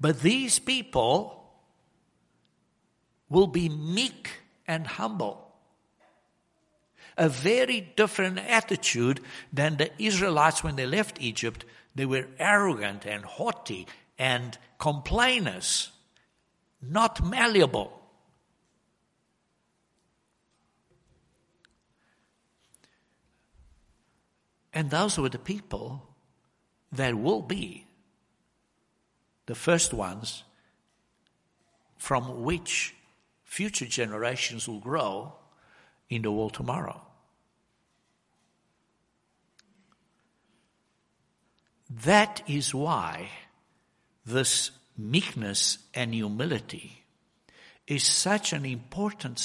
But 0.00 0.20
these 0.20 0.58
people 0.58 1.40
will 3.28 3.46
be 3.46 3.68
meek 3.68 4.30
and 4.66 4.86
humble. 4.86 5.52
A 7.16 7.28
very 7.28 7.92
different 7.96 8.38
attitude 8.38 9.20
than 9.52 9.76
the 9.76 9.90
Israelites 10.02 10.64
when 10.64 10.76
they 10.76 10.86
left 10.86 11.20
Egypt 11.20 11.64
they 11.94 12.06
were 12.06 12.26
arrogant 12.38 13.04
and 13.04 13.24
haughty 13.24 13.86
and 14.18 14.56
complainers, 14.78 15.90
not 16.80 17.24
malleable. 17.24 18.00
And 24.72 24.90
those 24.90 25.18
were 25.18 25.28
the 25.28 25.38
people 25.38 26.06
that 26.92 27.18
will 27.18 27.42
be 27.42 27.86
the 29.46 29.54
first 29.54 29.92
ones 29.92 30.44
from 31.98 32.44
which 32.44 32.94
future 33.44 33.86
generations 33.86 34.68
will 34.68 34.78
grow 34.78 35.34
in 36.08 36.22
the 36.22 36.30
world 36.30 36.54
tomorrow. 36.54 37.02
That 41.90 42.42
is 42.46 42.72
why 42.72 43.30
this 44.24 44.70
meekness 44.96 45.78
and 45.92 46.14
humility 46.14 47.04
is 47.86 48.04
such 48.04 48.52
an 48.52 48.64
important 48.64 49.42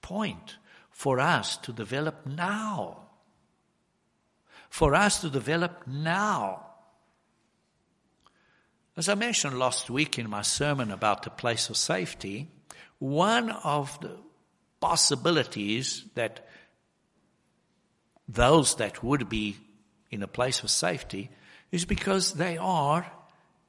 point 0.00 0.56
for 0.90 1.20
us 1.20 1.58
to 1.58 1.72
develop 1.72 2.24
now. 2.24 3.02
For 4.70 4.94
us 4.94 5.20
to 5.20 5.28
develop 5.28 5.86
now. 5.86 6.66
As 8.96 9.08
I 9.08 9.14
mentioned 9.14 9.58
last 9.58 9.90
week 9.90 10.18
in 10.18 10.30
my 10.30 10.42
sermon 10.42 10.90
about 10.90 11.24
the 11.24 11.30
place 11.30 11.68
of 11.68 11.76
safety, 11.76 12.48
one 12.98 13.50
of 13.50 14.00
the 14.00 14.16
possibilities 14.80 16.04
that 16.14 16.46
those 18.26 18.76
that 18.76 19.02
would 19.04 19.28
be 19.28 19.56
in 20.10 20.22
a 20.22 20.28
place 20.28 20.62
of 20.62 20.70
safety 20.70 21.30
is 21.74 21.84
because 21.84 22.34
they 22.34 22.56
are 22.56 23.04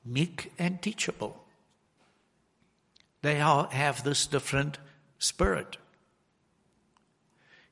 meek 0.06 0.54
and 0.60 0.80
teachable. 0.80 1.44
They 3.24 3.42
are, 3.42 3.68
have 3.72 4.04
this 4.04 4.28
different 4.28 4.78
spirit. 5.18 5.78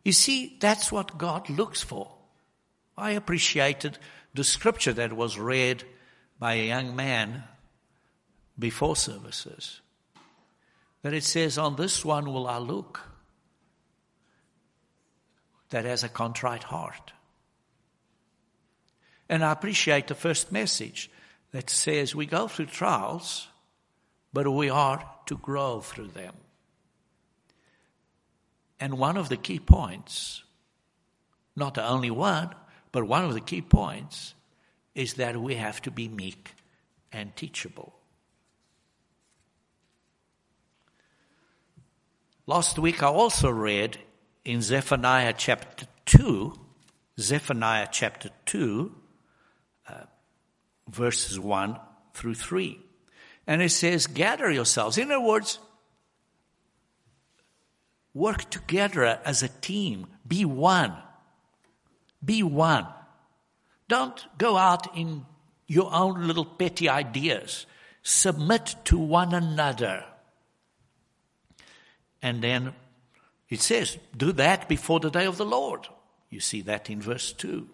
You 0.03 0.11
see, 0.11 0.57
that's 0.59 0.91
what 0.91 1.19
God 1.19 1.51
looks 1.51 1.83
for. 1.83 2.11
I 2.97 3.11
appreciated 3.11 3.99
the 4.33 4.43
scripture 4.43 4.93
that 4.93 5.13
was 5.13 5.37
read 5.37 5.83
by 6.39 6.55
a 6.55 6.67
young 6.67 6.95
man 6.95 7.43
before 8.57 8.95
services. 8.95 9.81
That 11.03 11.13
it 11.13 11.23
says, 11.23 11.59
On 11.59 11.75
this 11.75 12.03
one 12.03 12.33
will 12.33 12.47
I 12.47 12.57
look, 12.57 13.01
that 15.69 15.85
has 15.85 16.03
a 16.03 16.09
contrite 16.09 16.63
heart. 16.63 17.13
And 19.33 19.43
I 19.43 19.51
appreciate 19.51 20.05
the 20.05 20.13
first 20.13 20.51
message 20.51 21.09
that 21.53 21.67
says 21.67 22.13
we 22.13 22.27
go 22.27 22.47
through 22.47 22.67
trials, 22.67 23.47
but 24.31 24.47
we 24.47 24.69
are 24.69 25.03
to 25.25 25.37
grow 25.37 25.81
through 25.81 26.09
them. 26.09 26.35
And 28.79 28.99
one 28.99 29.17
of 29.17 29.29
the 29.29 29.37
key 29.37 29.57
points, 29.57 30.43
not 31.55 31.73
the 31.73 31.83
only 31.83 32.11
one, 32.11 32.53
but 32.91 33.07
one 33.07 33.25
of 33.25 33.33
the 33.33 33.41
key 33.41 33.63
points 33.63 34.35
is 34.93 35.15
that 35.15 35.35
we 35.35 35.55
have 35.55 35.81
to 35.81 35.89
be 35.89 36.07
meek 36.07 36.53
and 37.11 37.35
teachable. 37.35 37.91
Last 42.45 42.77
week 42.77 43.01
I 43.01 43.07
also 43.07 43.49
read 43.49 43.97
in 44.45 44.61
Zephaniah 44.61 45.33
chapter 45.35 45.87
2, 46.05 46.53
Zephaniah 47.19 47.87
chapter 47.91 48.29
2, 48.45 48.91
uh, 48.91 48.99
verses 50.89 51.39
1 51.39 51.79
through 52.13 52.35
3. 52.35 52.79
And 53.47 53.61
it 53.61 53.71
says, 53.71 54.07
gather 54.07 54.49
yourselves. 54.49 54.97
In 54.97 55.11
other 55.11 55.19
words, 55.19 55.59
work 58.13 58.49
together 58.49 59.19
as 59.25 59.43
a 59.43 59.49
team. 59.49 60.07
Be 60.27 60.45
one. 60.45 60.93
Be 62.23 62.43
one. 62.43 62.87
Don't 63.87 64.25
go 64.37 64.57
out 64.57 64.95
in 64.95 65.25
your 65.67 65.93
own 65.93 66.25
little 66.27 66.45
petty 66.45 66.87
ideas. 66.87 67.65
Submit 68.01 68.75
to 68.85 68.97
one 68.97 69.33
another. 69.33 70.05
And 72.21 72.41
then 72.41 72.73
it 73.49 73.61
says, 73.61 73.97
do 74.15 74.31
that 74.33 74.69
before 74.69 74.99
the 74.99 75.09
day 75.09 75.25
of 75.25 75.37
the 75.37 75.45
Lord. 75.45 75.87
You 76.29 76.39
see 76.39 76.61
that 76.61 76.89
in 76.89 77.01
verse 77.01 77.33
2. 77.33 77.67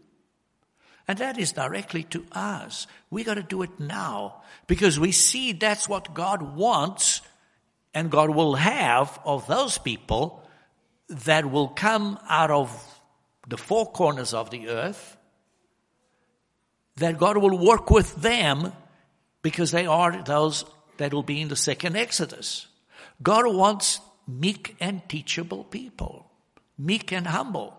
And 1.10 1.18
that 1.18 1.40
is 1.40 1.54
directly 1.54 2.04
to 2.04 2.24
us. 2.32 2.86
We 3.10 3.24
got 3.24 3.34
to 3.34 3.42
do 3.42 3.64
it 3.64 3.80
now 3.80 4.44
because 4.68 5.00
we 5.00 5.12
see 5.12 5.54
that's 5.54 5.90
what 5.90 6.14
God 6.14 6.56
wants 6.56 7.22
and 7.96 8.12
God 8.12 8.30
will 8.30 8.54
have 8.54 9.20
of 9.26 9.48
those 9.48 9.80
people 9.80 10.48
that 11.10 11.50
will 11.50 11.70
come 11.70 12.20
out 12.30 12.52
of 12.52 12.70
the 13.48 13.58
four 13.58 13.92
corners 13.92 14.36
of 14.36 14.52
the 14.52 14.70
earth 14.70 15.18
that 16.98 17.18
God 17.18 17.38
will 17.38 17.58
work 17.58 17.90
with 17.90 18.16
them 18.18 18.72
because 19.42 19.72
they 19.72 19.88
are 19.88 20.22
those 20.22 20.64
that 20.98 21.12
will 21.12 21.24
be 21.24 21.42
in 21.42 21.48
the 21.48 21.56
second 21.56 21.96
Exodus. 21.96 22.68
God 23.24 23.52
wants 23.52 24.00
meek 24.28 24.76
and 24.80 25.02
teachable 25.10 25.64
people, 25.64 26.30
meek 26.78 27.12
and 27.12 27.26
humble. 27.26 27.79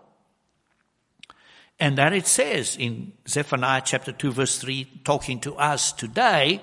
And 1.81 1.97
that 1.97 2.13
it 2.13 2.27
says 2.27 2.77
in 2.77 3.11
Zephaniah 3.27 3.81
chapter 3.83 4.11
2 4.11 4.31
verse 4.33 4.59
3, 4.59 5.01
talking 5.03 5.39
to 5.39 5.55
us 5.55 5.91
today, 5.91 6.61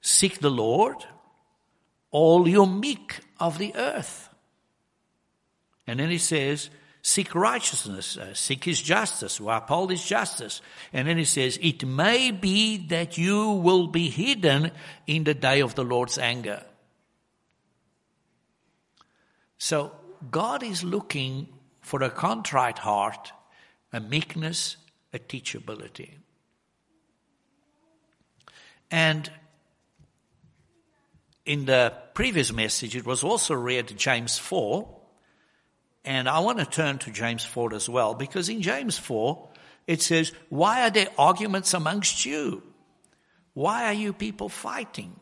seek 0.00 0.40
the 0.40 0.50
Lord, 0.50 0.96
all 2.10 2.48
you 2.48 2.66
meek 2.66 3.20
of 3.38 3.58
the 3.58 3.72
earth. 3.76 4.28
And 5.86 6.00
then 6.00 6.10
he 6.10 6.18
says, 6.18 6.70
seek 7.02 7.36
righteousness, 7.36 8.16
uh, 8.16 8.34
seek 8.34 8.64
his 8.64 8.82
justice, 8.82 9.38
or 9.38 9.54
uphold 9.54 9.92
his 9.92 10.04
justice. 10.04 10.60
And 10.92 11.06
then 11.06 11.18
he 11.18 11.24
says, 11.24 11.56
it 11.62 11.86
may 11.86 12.32
be 12.32 12.78
that 12.88 13.16
you 13.16 13.52
will 13.52 13.86
be 13.86 14.10
hidden 14.10 14.72
in 15.06 15.22
the 15.22 15.34
day 15.34 15.60
of 15.60 15.76
the 15.76 15.84
Lord's 15.84 16.18
anger. 16.18 16.64
So 19.58 19.92
God 20.32 20.64
is 20.64 20.82
looking 20.82 21.46
for 21.80 22.02
a 22.02 22.10
contrite 22.10 22.78
heart, 22.78 23.32
a 23.92 24.00
meekness, 24.00 24.76
a 25.12 25.18
teachability. 25.18 26.10
And 28.90 29.30
in 31.44 31.64
the 31.64 31.92
previous 32.14 32.52
message, 32.52 32.94
it 32.94 33.06
was 33.06 33.24
also 33.24 33.54
read 33.54 33.96
James 33.96 34.38
4, 34.38 34.88
and 36.04 36.28
I 36.28 36.40
want 36.40 36.58
to 36.58 36.66
turn 36.66 36.98
to 36.98 37.10
James 37.10 37.44
4 37.44 37.74
as 37.74 37.88
well, 37.88 38.14
because 38.14 38.48
in 38.48 38.62
James 38.62 38.98
4, 38.98 39.48
it 39.86 40.02
says, 40.02 40.32
Why 40.48 40.86
are 40.86 40.90
there 40.90 41.08
arguments 41.18 41.74
amongst 41.74 42.24
you? 42.24 42.62
Why 43.54 43.84
are 43.84 43.92
you 43.92 44.12
people 44.12 44.48
fighting? 44.48 45.18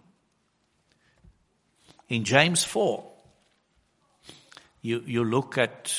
In 2.09 2.25
James 2.25 2.65
4, 2.65 3.05
you, 4.83 5.03
you 5.07 5.25
look 5.25 5.59
at 5.59 5.95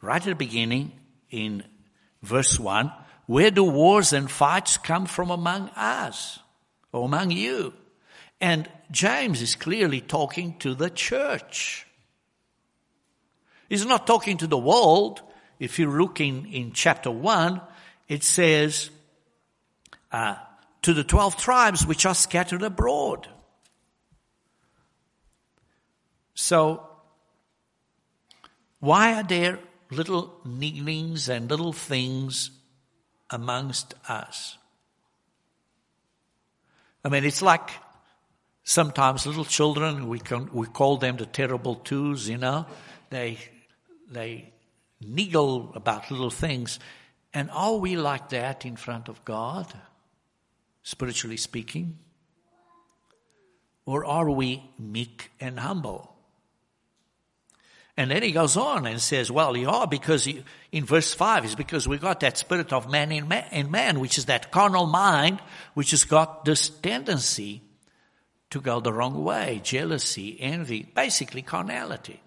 right 0.00 0.20
at 0.20 0.24
the 0.24 0.34
beginning 0.34 0.92
in 1.30 1.64
verse 2.22 2.58
1, 2.58 2.92
where 3.26 3.50
do 3.50 3.64
wars 3.64 4.12
and 4.12 4.30
fights 4.30 4.78
come 4.78 5.06
from 5.06 5.30
among 5.30 5.68
us 5.70 6.38
or 6.92 7.04
among 7.04 7.30
you? 7.30 7.72
And 8.40 8.68
James 8.90 9.40
is 9.42 9.54
clearly 9.54 10.00
talking 10.00 10.58
to 10.58 10.74
the 10.74 10.90
church. 10.90 11.86
He's 13.68 13.86
not 13.86 14.06
talking 14.06 14.38
to 14.38 14.46
the 14.46 14.58
world. 14.58 15.22
If 15.58 15.78
you 15.78 15.90
look 15.90 16.20
in, 16.20 16.46
in 16.46 16.72
chapter 16.72 17.10
1, 17.10 17.60
it 18.08 18.24
says, 18.24 18.90
uh, 20.10 20.34
to 20.82 20.92
the 20.92 21.04
12 21.04 21.36
tribes 21.36 21.86
which 21.86 22.04
are 22.04 22.14
scattered 22.14 22.62
abroad. 22.62 23.28
So, 26.34 26.86
why 28.80 29.14
are 29.14 29.22
there 29.22 29.60
little 29.92 30.40
kneelings 30.44 31.28
and 31.28 31.50
little 31.50 31.72
things 31.72 32.50
amongst 33.30 33.94
us? 34.08 34.58
I 37.04 37.08
mean, 37.08 37.24
it's 37.24 37.42
like 37.42 37.70
sometimes 38.64 39.26
little 39.26 39.44
children, 39.44 40.08
we, 40.08 40.18
can, 40.18 40.48
we 40.52 40.66
call 40.66 40.96
them 40.96 41.16
the 41.16 41.26
terrible 41.26 41.76
twos, 41.76 42.28
you 42.28 42.38
know. 42.38 42.66
They 43.10 43.38
they 44.12 44.52
niggle 45.00 45.72
about 45.74 46.10
little 46.10 46.30
things. 46.30 46.78
And 47.34 47.50
are 47.50 47.76
we 47.76 47.96
like 47.96 48.28
that 48.30 48.66
in 48.66 48.76
front 48.76 49.08
of 49.08 49.24
God, 49.24 49.72
spiritually 50.82 51.38
speaking? 51.38 51.98
Or 53.86 54.04
are 54.04 54.30
we 54.30 54.62
meek 54.78 55.30
and 55.40 55.58
humble? 55.58 56.11
And 57.96 58.10
then 58.10 58.22
he 58.22 58.32
goes 58.32 58.56
on 58.56 58.86
and 58.86 59.00
says, 59.00 59.30
well, 59.30 59.54
you 59.56 59.68
are 59.68 59.86
because 59.86 60.26
you, 60.26 60.44
in 60.70 60.86
verse 60.86 61.12
5 61.12 61.44
is 61.44 61.54
because 61.54 61.86
we 61.86 61.98
got 61.98 62.20
that 62.20 62.38
spirit 62.38 62.72
of 62.72 62.90
man 62.90 63.12
in, 63.12 63.28
man 63.28 63.46
in 63.52 63.70
man, 63.70 64.00
which 64.00 64.16
is 64.16 64.26
that 64.26 64.50
carnal 64.50 64.86
mind, 64.86 65.40
which 65.74 65.90
has 65.90 66.04
got 66.04 66.44
this 66.46 66.70
tendency 66.70 67.60
to 68.48 68.60
go 68.60 68.80
the 68.80 68.92
wrong 68.92 69.22
way, 69.22 69.60
jealousy, 69.62 70.38
envy, 70.40 70.84
basically 70.94 71.42
carnality. 71.42 72.20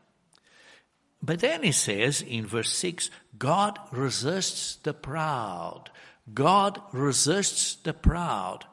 But 1.22 1.40
then 1.40 1.64
he 1.64 1.72
says 1.72 2.22
in 2.22 2.46
verse 2.46 2.72
6, 2.72 3.10
God 3.38 3.80
resists 3.92 4.76
the 4.78 4.94
proud, 4.94 5.90
God 6.32 6.80
resists 6.92 7.76
the 7.76 7.94
proud, 7.94 8.66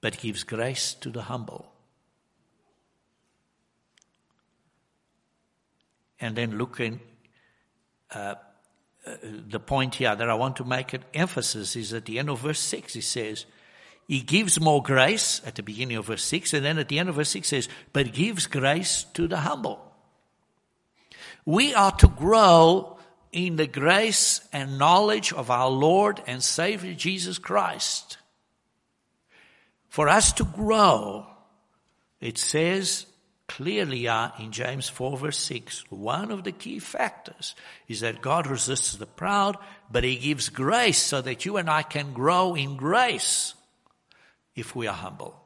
but 0.00 0.18
gives 0.18 0.44
grace 0.44 0.94
to 0.94 1.10
the 1.10 1.22
humble. 1.22 1.72
And 6.20 6.36
then 6.36 6.58
look 6.58 6.80
in 6.80 7.00
uh, 8.14 8.34
uh, 9.06 9.14
the 9.48 9.60
point 9.60 9.94
here 9.94 10.14
that 10.14 10.28
I 10.28 10.34
want 10.34 10.56
to 10.56 10.64
make 10.64 10.92
an 10.92 11.04
emphasis 11.14 11.76
is 11.76 11.92
at 11.92 12.04
the 12.04 12.18
end 12.18 12.28
of 12.28 12.40
verse 12.40 12.60
6, 12.60 12.94
he 12.94 13.00
says, 13.00 13.46
He 14.06 14.20
gives 14.20 14.60
more 14.60 14.82
grace 14.82 15.40
at 15.46 15.54
the 15.54 15.62
beginning 15.62 15.96
of 15.96 16.06
verse 16.06 16.24
6, 16.24 16.54
and 16.54 16.64
then 16.64 16.78
at 16.78 16.88
the 16.88 16.98
end 16.98 17.08
of 17.08 17.14
verse 17.14 17.30
6 17.30 17.48
says, 17.48 17.68
But 17.92 18.12
gives 18.12 18.46
grace 18.46 19.04
to 19.14 19.28
the 19.28 19.38
humble. 19.38 19.80
We 21.44 21.74
are 21.74 21.92
to 21.92 22.08
grow 22.08 22.98
in 23.32 23.56
the 23.56 23.66
grace 23.66 24.40
and 24.52 24.78
knowledge 24.78 25.32
of 25.32 25.50
our 25.50 25.70
Lord 25.70 26.22
and 26.26 26.42
Savior 26.42 26.94
Jesus 26.94 27.38
Christ. 27.38 28.18
For 29.88 30.08
us 30.08 30.32
to 30.34 30.44
grow, 30.44 31.26
it 32.20 32.38
says 32.38 33.06
clearly 33.48 34.06
are 34.06 34.32
in 34.38 34.52
James 34.52 34.88
4 34.88 35.18
verse 35.18 35.38
6. 35.38 35.90
One 35.90 36.30
of 36.30 36.44
the 36.44 36.52
key 36.52 36.78
factors 36.78 37.56
is 37.88 38.00
that 38.00 38.20
God 38.20 38.46
resists 38.46 38.94
the 38.94 39.06
proud, 39.06 39.56
but 39.90 40.04
He 40.04 40.16
gives 40.16 40.48
grace 40.48 40.98
so 40.98 41.20
that 41.22 41.44
you 41.44 41.56
and 41.56 41.68
I 41.68 41.82
can 41.82 42.12
grow 42.12 42.54
in 42.54 42.76
grace 42.76 43.54
if 44.54 44.76
we 44.76 44.86
are 44.86 44.94
humble. 44.94 45.42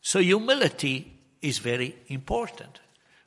So 0.00 0.20
humility 0.20 1.12
is 1.42 1.58
very 1.58 1.96
important, 2.08 2.80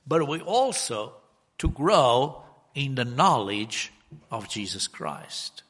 but 0.06 0.28
we 0.28 0.39
also 0.41 1.13
to 1.58 1.69
grow 1.69 2.43
in 2.73 2.95
the 2.95 3.06
knowledge 3.06 3.91
of 4.32 4.47
Jesus 4.47 4.88
Christ. 4.88 5.63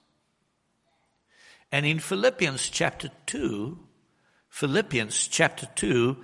And 1.72 1.86
in 1.86 2.00
Philippians 2.00 2.70
chapter 2.70 3.10
2, 3.26 3.78
Philippians 4.50 5.28
chapter 5.28 5.68
2, 5.76 6.18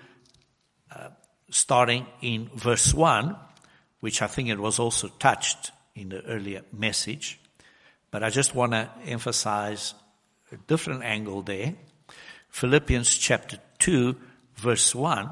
starting 1.50 2.06
in 2.22 2.50
verse 2.56 2.94
1, 2.94 3.36
which 4.00 4.22
I 4.22 4.28
think 4.28 4.50
it 4.50 4.60
was 4.60 4.80
also 4.80 5.08
touched 5.08 5.72
in 5.96 6.10
the 6.10 6.22
earlier 6.26 6.62
message. 6.72 7.40
But 8.12 8.24
I 8.24 8.30
just 8.30 8.54
want 8.54 8.74
to 8.74 8.90
emphasize 9.06 9.94
a 10.52 10.58
different 10.58 11.04
angle 11.04 11.42
there. 11.42 11.74
Philippians 12.50 13.16
chapter 13.16 13.58
2, 13.80 14.16
verse 14.56 14.94
1. 14.94 15.30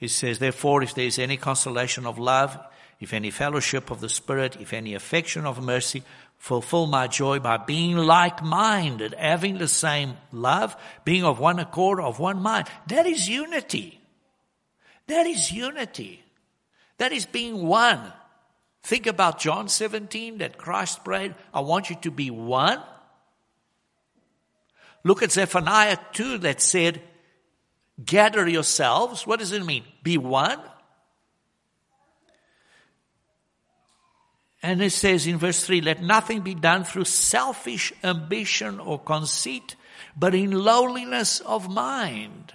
It 0.00 0.10
says, 0.10 0.38
Therefore, 0.38 0.82
if 0.82 0.94
there 0.94 1.06
is 1.06 1.18
any 1.18 1.36
consolation 1.36 2.06
of 2.06 2.18
love, 2.18 2.58
if 3.00 3.12
any 3.12 3.30
fellowship 3.30 3.90
of 3.90 4.00
the 4.00 4.08
Spirit, 4.08 4.56
if 4.60 4.72
any 4.72 4.94
affection 4.94 5.46
of 5.46 5.62
mercy, 5.62 6.02
fulfill 6.36 6.86
my 6.86 7.06
joy 7.06 7.38
by 7.38 7.56
being 7.56 7.96
like-minded, 7.96 9.14
having 9.14 9.58
the 9.58 9.68
same 9.68 10.16
love, 10.32 10.76
being 11.04 11.24
of 11.24 11.40
one 11.40 11.58
accord, 11.58 12.00
of 12.00 12.18
one 12.18 12.40
mind. 12.42 12.68
That 12.88 13.06
is 13.06 13.28
unity. 13.28 14.00
That 15.08 15.26
is 15.26 15.50
unity. 15.50 16.22
That 16.98 17.12
is 17.12 17.26
being 17.26 17.66
one. 17.66 18.12
Think 18.82 19.06
about 19.06 19.40
John 19.40 19.68
17 19.68 20.38
that 20.38 20.58
Christ 20.58 21.04
prayed, 21.04 21.34
I 21.52 21.60
want 21.60 21.90
you 21.90 21.96
to 22.02 22.10
be 22.10 22.30
one. 22.30 22.80
Look 25.04 25.22
at 25.22 25.32
Zephaniah 25.32 25.98
2 26.12 26.38
that 26.38 26.60
said, 26.60 27.00
gather 28.04 28.46
yourselves. 28.48 29.26
What 29.26 29.40
does 29.40 29.52
it 29.52 29.64
mean? 29.64 29.84
Be 30.02 30.18
one. 30.18 30.60
And 34.62 34.82
it 34.82 34.90
says 34.90 35.26
in 35.26 35.38
verse 35.38 35.64
3, 35.64 35.80
let 35.80 36.02
nothing 36.02 36.40
be 36.40 36.54
done 36.54 36.84
through 36.84 37.04
selfish 37.04 37.92
ambition 38.02 38.80
or 38.80 38.98
conceit, 38.98 39.76
but 40.16 40.34
in 40.34 40.50
lowliness 40.50 41.40
of 41.40 41.70
mind. 41.70 42.52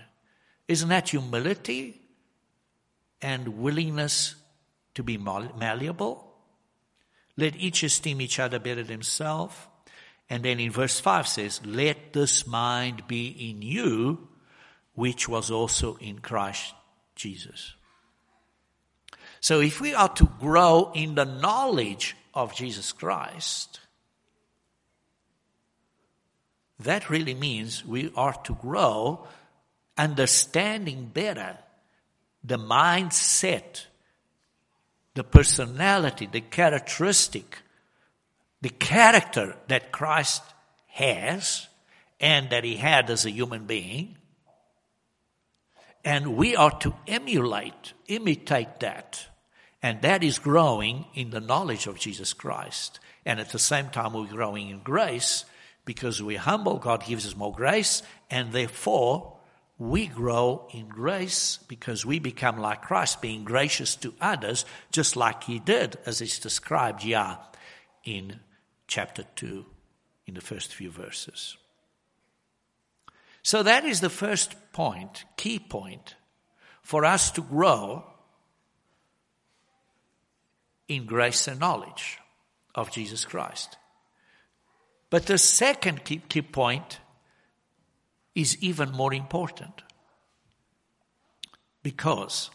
Isn't 0.67 0.89
that 0.89 1.09
humility? 1.09 2.01
And 3.23 3.57
willingness 3.57 4.35
to 4.95 5.01
be 5.01 5.17
malleable. 5.17 6.31
Let 7.35 7.55
each 7.55 7.81
esteem 7.81 8.21
each 8.21 8.39
other 8.39 8.59
better 8.59 8.83
than 8.83 8.91
himself. 8.91 9.67
And 10.29 10.43
then 10.43 10.59
in 10.59 10.71
verse 10.71 10.99
5 10.99 11.27
says, 11.27 11.61
Let 11.65 12.13
this 12.13 12.45
mind 12.45 13.07
be 13.07 13.27
in 13.49 13.61
you, 13.61 14.27
which 14.93 15.27
was 15.27 15.49
also 15.49 15.95
in 15.95 16.19
Christ 16.19 16.73
Jesus. 17.15 17.73
So 19.39 19.59
if 19.59 19.81
we 19.81 19.93
are 19.93 20.09
to 20.09 20.29
grow 20.39 20.91
in 20.93 21.15
the 21.15 21.25
knowledge 21.25 22.15
of 22.33 22.55
Jesus 22.55 22.91
Christ, 22.91 23.79
that 26.79 27.09
really 27.09 27.33
means 27.33 27.85
we 27.85 28.11
are 28.15 28.33
to 28.43 28.53
grow 28.55 29.27
understanding 29.97 31.09
better 31.13 31.57
the 32.43 32.57
mindset, 32.57 33.85
the 35.13 35.23
personality, 35.23 36.27
the 36.31 36.41
characteristic, 36.41 37.59
the 38.61 38.69
character 38.69 39.55
that 39.67 39.91
Christ 39.91 40.43
has 40.87 41.67
and 42.19 42.49
that 42.49 42.63
he 42.63 42.75
had 42.75 43.09
as 43.09 43.25
a 43.25 43.31
human 43.31 43.65
being. 43.65 44.17
And 46.05 46.35
we 46.35 46.55
are 46.55 46.77
to 46.79 46.93
emulate, 47.07 47.93
imitate 48.07 48.79
that. 48.81 49.25
And 49.81 50.01
that 50.01 50.23
is 50.23 50.39
growing 50.39 51.05
in 51.13 51.29
the 51.29 51.41
knowledge 51.41 51.87
of 51.87 51.99
Jesus 51.99 52.33
Christ. 52.33 52.99
And 53.25 53.39
at 53.39 53.49
the 53.49 53.59
same 53.59 53.89
time, 53.89 54.13
we're 54.13 54.27
growing 54.27 54.69
in 54.69 54.79
grace 54.79 55.45
because 55.85 56.21
we're 56.21 56.39
humble. 56.39 56.77
God 56.77 57.05
gives 57.05 57.25
us 57.25 57.35
more 57.35 57.53
grace. 57.53 58.03
And 58.29 58.51
therefore, 58.51 59.37
we 59.77 60.07
grow 60.07 60.67
in 60.71 60.87
grace 60.87 61.59
because 61.67 62.05
we 62.05 62.19
become 62.19 62.57
like 62.57 62.83
Christ, 62.83 63.21
being 63.21 63.43
gracious 63.43 63.95
to 63.97 64.13
others, 64.21 64.65
just 64.91 65.15
like 65.15 65.43
he 65.43 65.59
did, 65.59 65.97
as 66.05 66.21
it's 66.21 66.39
described 66.39 67.01
here 67.01 67.37
in 68.03 68.39
chapter 68.87 69.23
2, 69.35 69.65
in 70.27 70.33
the 70.35 70.41
first 70.41 70.73
few 70.73 70.91
verses. 70.91 71.57
So 73.41 73.63
that 73.63 73.83
is 73.83 73.99
the 73.99 74.09
first 74.09 74.55
point, 74.71 75.25
key 75.37 75.59
point, 75.59 76.15
for 76.81 77.03
us 77.03 77.31
to 77.31 77.41
grow 77.41 78.05
in 80.87 81.05
grace 81.05 81.47
and 81.47 81.59
knowledge 81.59 82.19
of 82.75 82.91
Jesus 82.91 83.25
Christ. 83.25 83.77
But 85.09 85.25
the 85.25 85.37
second 85.37 86.03
key, 86.03 86.21
key 86.27 86.41
point 86.41 86.99
is 88.35 88.57
even 88.61 88.91
more 88.91 89.13
important. 89.13 89.83
Because 91.81 92.49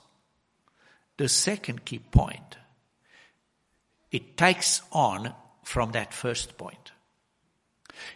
the 1.17 1.29
second 1.29 1.85
key 1.85 1.99
point, 1.99 2.57
it 4.11 4.37
takes 4.37 4.83
on 4.93 5.35
from 5.65 5.93
that 5.93 6.15
first 6.15 6.57
point. 6.57 6.93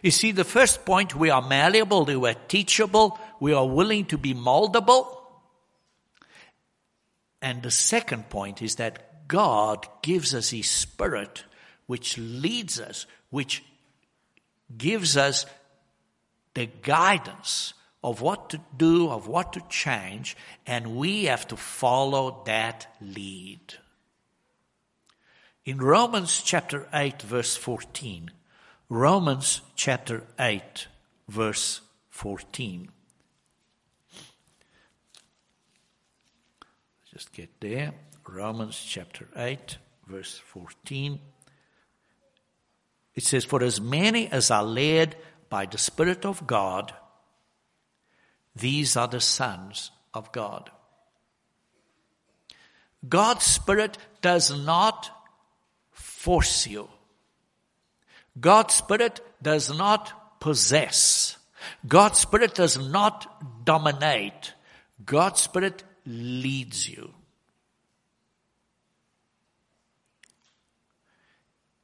You 0.01 0.11
see, 0.11 0.31
the 0.31 0.43
first 0.43 0.85
point, 0.85 1.15
we 1.15 1.29
are 1.29 1.41
malleable, 1.41 2.05
we 2.05 2.29
are 2.29 2.35
teachable, 2.47 3.19
we 3.39 3.53
are 3.53 3.67
willing 3.67 4.05
to 4.05 4.17
be 4.17 4.33
moldable. 4.33 5.17
And 7.41 7.61
the 7.61 7.71
second 7.71 8.29
point 8.29 8.61
is 8.61 8.75
that 8.75 9.27
God 9.27 9.85
gives 10.01 10.33
us 10.33 10.49
His 10.49 10.69
Spirit, 10.69 11.43
which 11.85 12.17
leads 12.17 12.79
us, 12.79 13.05
which 13.29 13.63
gives 14.77 15.17
us 15.17 15.45
the 16.53 16.67
guidance 16.81 17.73
of 18.03 18.21
what 18.21 18.49
to 18.49 18.59
do, 18.77 19.09
of 19.09 19.27
what 19.27 19.53
to 19.53 19.61
change, 19.69 20.35
and 20.67 20.95
we 20.95 21.25
have 21.25 21.47
to 21.47 21.57
follow 21.57 22.43
that 22.45 22.87
lead. 23.01 23.75
In 25.65 25.77
Romans 25.77 26.41
chapter 26.43 26.87
8 26.93 27.21
verse 27.21 27.55
14, 27.55 28.31
Romans 28.89 29.61
chapter 29.75 30.23
8 30.37 30.87
verse 31.29 31.79
14. 32.09 32.89
Just 37.11 37.31
get 37.31 37.49
there. 37.61 37.93
Romans 38.27 38.83
chapter 38.85 39.27
8 39.35 39.77
verse 40.07 40.41
14. 40.47 41.19
It 43.15 43.23
says, 43.23 43.45
For 43.45 43.63
as 43.63 43.79
many 43.79 44.27
as 44.27 44.51
are 44.51 44.63
led 44.63 45.15
by 45.53 45.67
the 45.67 45.77
Spirit 45.77 46.25
of 46.25 46.47
God, 46.47 46.91
these 48.55 48.97
are 48.97 49.07
the 49.07 49.19
sons 49.21 49.91
of 50.11 50.31
God. 50.31 50.71
God's 53.07 53.45
Spirit 53.45 53.99
does 54.21 54.49
not 54.65 55.11
force 55.91 56.65
you. 56.65 56.87
God's 58.39 58.73
Spirit 58.73 59.21
does 59.43 59.69
not 59.77 60.39
possess. 60.39 61.37
God's 61.87 62.17
Spirit 62.17 62.55
does 62.55 62.79
not 62.79 63.63
dominate. 63.63 64.53
God's 65.05 65.41
Spirit 65.41 65.83
leads 66.03 66.89
you. 66.89 67.13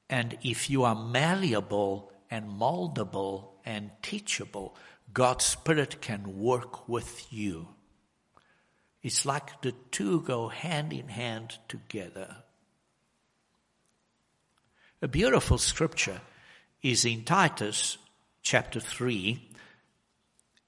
And 0.10 0.40
if 0.42 0.72
you 0.72 0.86
are 0.86 0.96
malleable 0.96 2.12
and 2.32 2.50
moldable 2.50 3.59
and 3.70 3.92
teachable, 4.02 4.76
God's 5.14 5.46
Spirit 5.46 6.02
can 6.02 6.40
work 6.40 6.90
with 6.90 7.32
you. 7.32 7.68
It's 9.04 9.28
like 9.28 9.62
the 9.62 9.74
two 9.92 10.22
go 10.22 10.48
hand 10.48 10.92
in 10.92 11.08
hand 11.08 11.60
together. 11.68 12.38
A 15.04 15.08
beautiful 15.08 15.60
scripture 15.60 16.20
is 16.82 17.06
in 17.06 17.24
Titus 17.24 18.00
chapter 18.42 18.80
3. 18.80 19.48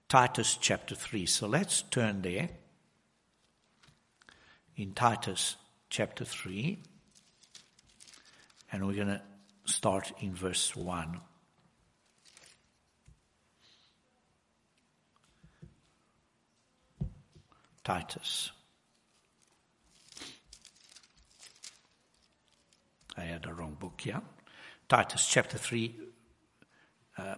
Titus 0.08 0.60
chapter 0.62 0.94
3. 0.94 1.26
So 1.26 1.48
let's 1.48 1.82
turn 1.82 2.22
there. 2.22 2.50
In 4.78 4.94
Titus 4.94 5.56
chapter 5.90 6.24
3. 6.24 6.78
And 8.72 8.86
we're 8.86 8.94
going 8.94 9.08
to 9.08 9.22
start 9.66 10.14
in 10.20 10.36
verse 10.36 10.76
1. 10.76 11.20
Titus. 17.84 18.52
I 23.18 23.22
had 23.22 23.44
the 23.44 23.54
wrong 23.54 23.76
book, 23.80 24.02
yeah? 24.06 24.22
Titus 24.88 25.28
chapter 25.28 25.58
3, 25.58 25.96
uh, 27.18 27.36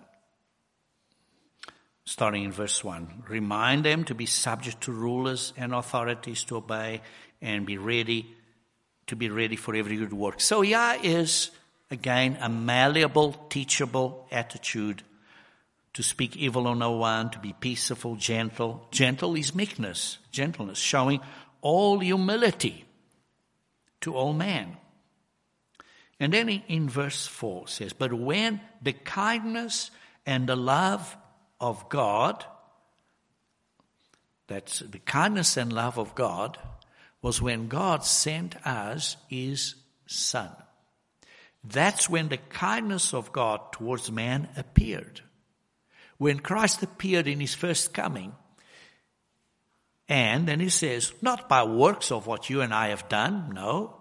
starting 2.06 2.44
in 2.44 2.52
verse 2.52 2.84
1. 2.84 3.24
Remind 3.28 3.86
them 3.86 4.04
to 4.06 4.16
be 4.16 4.26
subject 4.26 4.82
to 4.82 4.92
rulers 4.92 5.54
and 5.58 5.74
authorities 5.74 6.44
to 6.46 6.58
obey 6.58 7.02
and 7.42 7.66
be 7.66 7.78
ready 7.78 8.36
to 9.08 9.16
be 9.16 9.30
ready 9.30 9.56
for 9.56 9.76
every 9.76 9.98
good 9.98 10.14
work. 10.14 10.40
So 10.40 10.62
yeah 10.62 10.98
is 11.02 11.52
again 11.92 12.38
a 12.42 12.50
malleable, 12.50 13.34
teachable 13.50 14.28
attitude 14.32 15.04
to 15.94 16.04
speak 16.04 16.36
evil 16.36 16.68
on 16.68 16.80
no 16.80 16.92
one, 16.92 17.30
to 17.32 17.40
be 17.40 17.54
peaceful, 17.54 18.16
gentle. 18.16 18.88
Gentle 18.92 19.36
is 19.36 19.54
meekness, 19.54 20.18
gentleness, 20.32 20.80
showing 20.80 21.22
all 21.62 22.00
humility 22.00 22.86
to 24.02 24.16
all 24.16 24.34
men. 24.34 24.78
And 26.20 26.34
then 26.34 26.50
in 26.50 26.90
verse 26.90 27.28
4 27.28 27.68
says, 27.68 27.94
But 27.94 28.14
when 28.14 28.62
the 28.82 28.94
kindness 28.94 29.92
and 30.26 30.48
the 30.48 30.56
love 30.56 31.16
of 31.60 31.90
God, 31.90 32.46
that's 34.48 34.80
the 34.80 35.00
kindness 35.00 35.58
and 35.58 35.72
love 35.72 35.98
of 35.98 36.16
God, 36.16 36.58
was 37.22 37.42
when 37.42 37.68
God 37.68 38.04
sent 38.04 38.56
us 38.66 39.16
his 39.30 39.76
Son. 40.06 40.50
That's 41.64 42.10
when 42.10 42.28
the 42.28 42.38
kindness 42.38 43.14
of 43.14 43.32
God 43.32 43.72
towards 43.72 44.12
man 44.12 44.50
appeared. 44.58 45.22
When 46.24 46.40
Christ 46.40 46.82
appeared 46.82 47.28
in 47.28 47.42
his 47.42 47.54
first 47.54 47.94
coming, 47.94 48.32
and 50.08 50.48
then 50.48 50.62
he 50.62 50.70
says, 50.70 51.12
not 51.22 51.50
by 51.50 51.66
works 51.66 52.14
of 52.14 52.28
what 52.28 52.50
you 52.50 52.62
and 52.62 52.74
I 52.74 52.88
have 52.88 53.10
done, 53.10 53.52
no, 53.54 53.98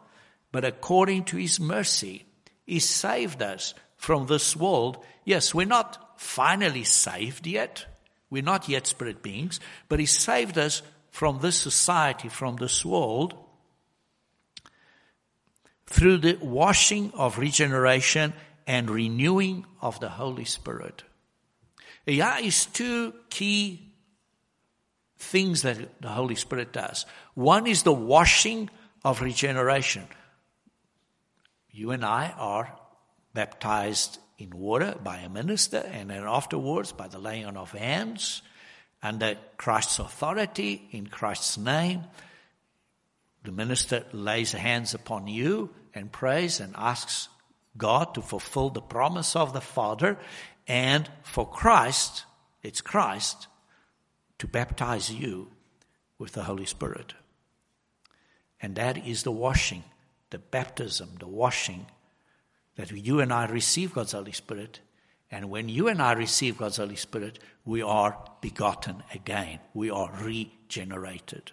but 0.53 0.65
according 0.65 1.25
to 1.25 1.37
his 1.37 1.59
mercy, 1.59 2.25
he 2.65 2.79
saved 2.79 3.43
us 3.43 3.75
from 3.97 4.29
this 4.29 4.55
world. 4.55 5.05
Yes, 5.25 5.53
we're 5.53 5.67
not 5.67 6.21
finally 6.21 6.85
saved 6.85 7.45
yet. 7.45 7.87
We're 8.31 8.45
not 8.45 8.69
yet 8.69 8.87
spirit 8.87 9.21
beings, 9.21 9.59
but 9.89 9.99
he 9.99 10.07
saved 10.07 10.57
us 10.59 10.83
from 11.11 11.41
this 11.41 11.57
society, 11.57 12.29
from 12.29 12.55
this 12.55 12.85
world, 12.85 13.35
through 15.87 16.19
the 16.19 16.39
washing 16.41 17.11
of 17.15 17.39
regeneration 17.39 18.33
and 18.65 18.89
renewing 18.89 19.67
of 19.81 19.99
the 19.99 20.11
Holy 20.11 20.45
Spirit. 20.45 21.03
There 22.05 22.39
is 22.43 22.67
two 22.67 23.15
key 23.31 23.93
things 25.19 25.63
that 25.63 26.01
the 26.01 26.09
Holy 26.09 26.35
Spirit 26.35 26.73
does. 26.73 27.07
One 27.35 27.67
is 27.67 27.85
the 27.85 27.93
washing 27.93 28.71
of 29.05 29.23
regeneration. 29.23 30.05
You 31.71 31.93
and 31.93 32.05
I 32.05 32.35
are 32.37 32.77
baptized 33.33 34.19
in 34.39 34.51
water 34.51 34.97
by 35.03 35.19
a 35.19 35.29
minister 35.29 35.79
and 35.79 36.11
then 36.11 36.25
afterwards 36.25 36.93
by 36.93 37.09
the 37.09 37.19
laying 37.19 37.47
on 37.47 37.57
of 37.57 37.73
hands 37.73 38.43
under 39.03 39.37
Christ's 39.57 39.99
authority 39.99 40.89
in 40.91 41.07
Christ's 41.07 41.57
name. 41.57 42.05
The 43.45 43.53
minister 43.53 44.05
lays 44.13 44.53
hands 44.53 44.95
upon 44.95 45.27
you 45.27 45.71
and 45.95 46.13
prays 46.13 46.61
and 46.61 46.75
asks 46.77 47.29
God 47.77 48.15
to 48.15 48.23
fulfill 48.23 48.71
the 48.71 48.83
promise 48.83 49.35
of 49.35 49.53
the 49.53 49.61
Father 49.61 50.19
and 50.67 51.09
for 51.23 51.49
Christ, 51.49 52.25
it's 52.63 52.81
Christ, 52.81 53.49
to 54.39 54.47
baptize 54.47 55.11
you 55.11 55.49
with 56.19 56.33
the 56.33 56.45
Holy 56.45 56.67
Spirit. 56.67 57.15
And 58.61 58.77
that 58.77 59.07
is 59.07 59.23
the 59.23 59.33
washing 59.33 59.85
the 60.33 60.39
baptism, 60.39 61.11
the 61.21 61.29
washing, 61.29 61.87
that 62.77 62.91
you 62.91 63.21
and 63.21 63.33
I 63.33 63.47
receive 63.47 63.95
God's 63.95 64.13
Holy 64.13 64.33
Spirit. 64.33 64.81
And 65.31 65.51
when 65.51 65.69
you 65.69 65.89
and 65.89 66.03
I 66.03 66.13
receive 66.13 66.59
God's 66.59 66.79
Holy 66.79 66.97
Spirit, 66.97 67.39
we 67.65 67.83
are 67.83 68.19
begotten 68.41 69.03
again. 69.15 69.61
We 69.75 69.91
are 69.91 70.11
regenerated. 70.21 71.53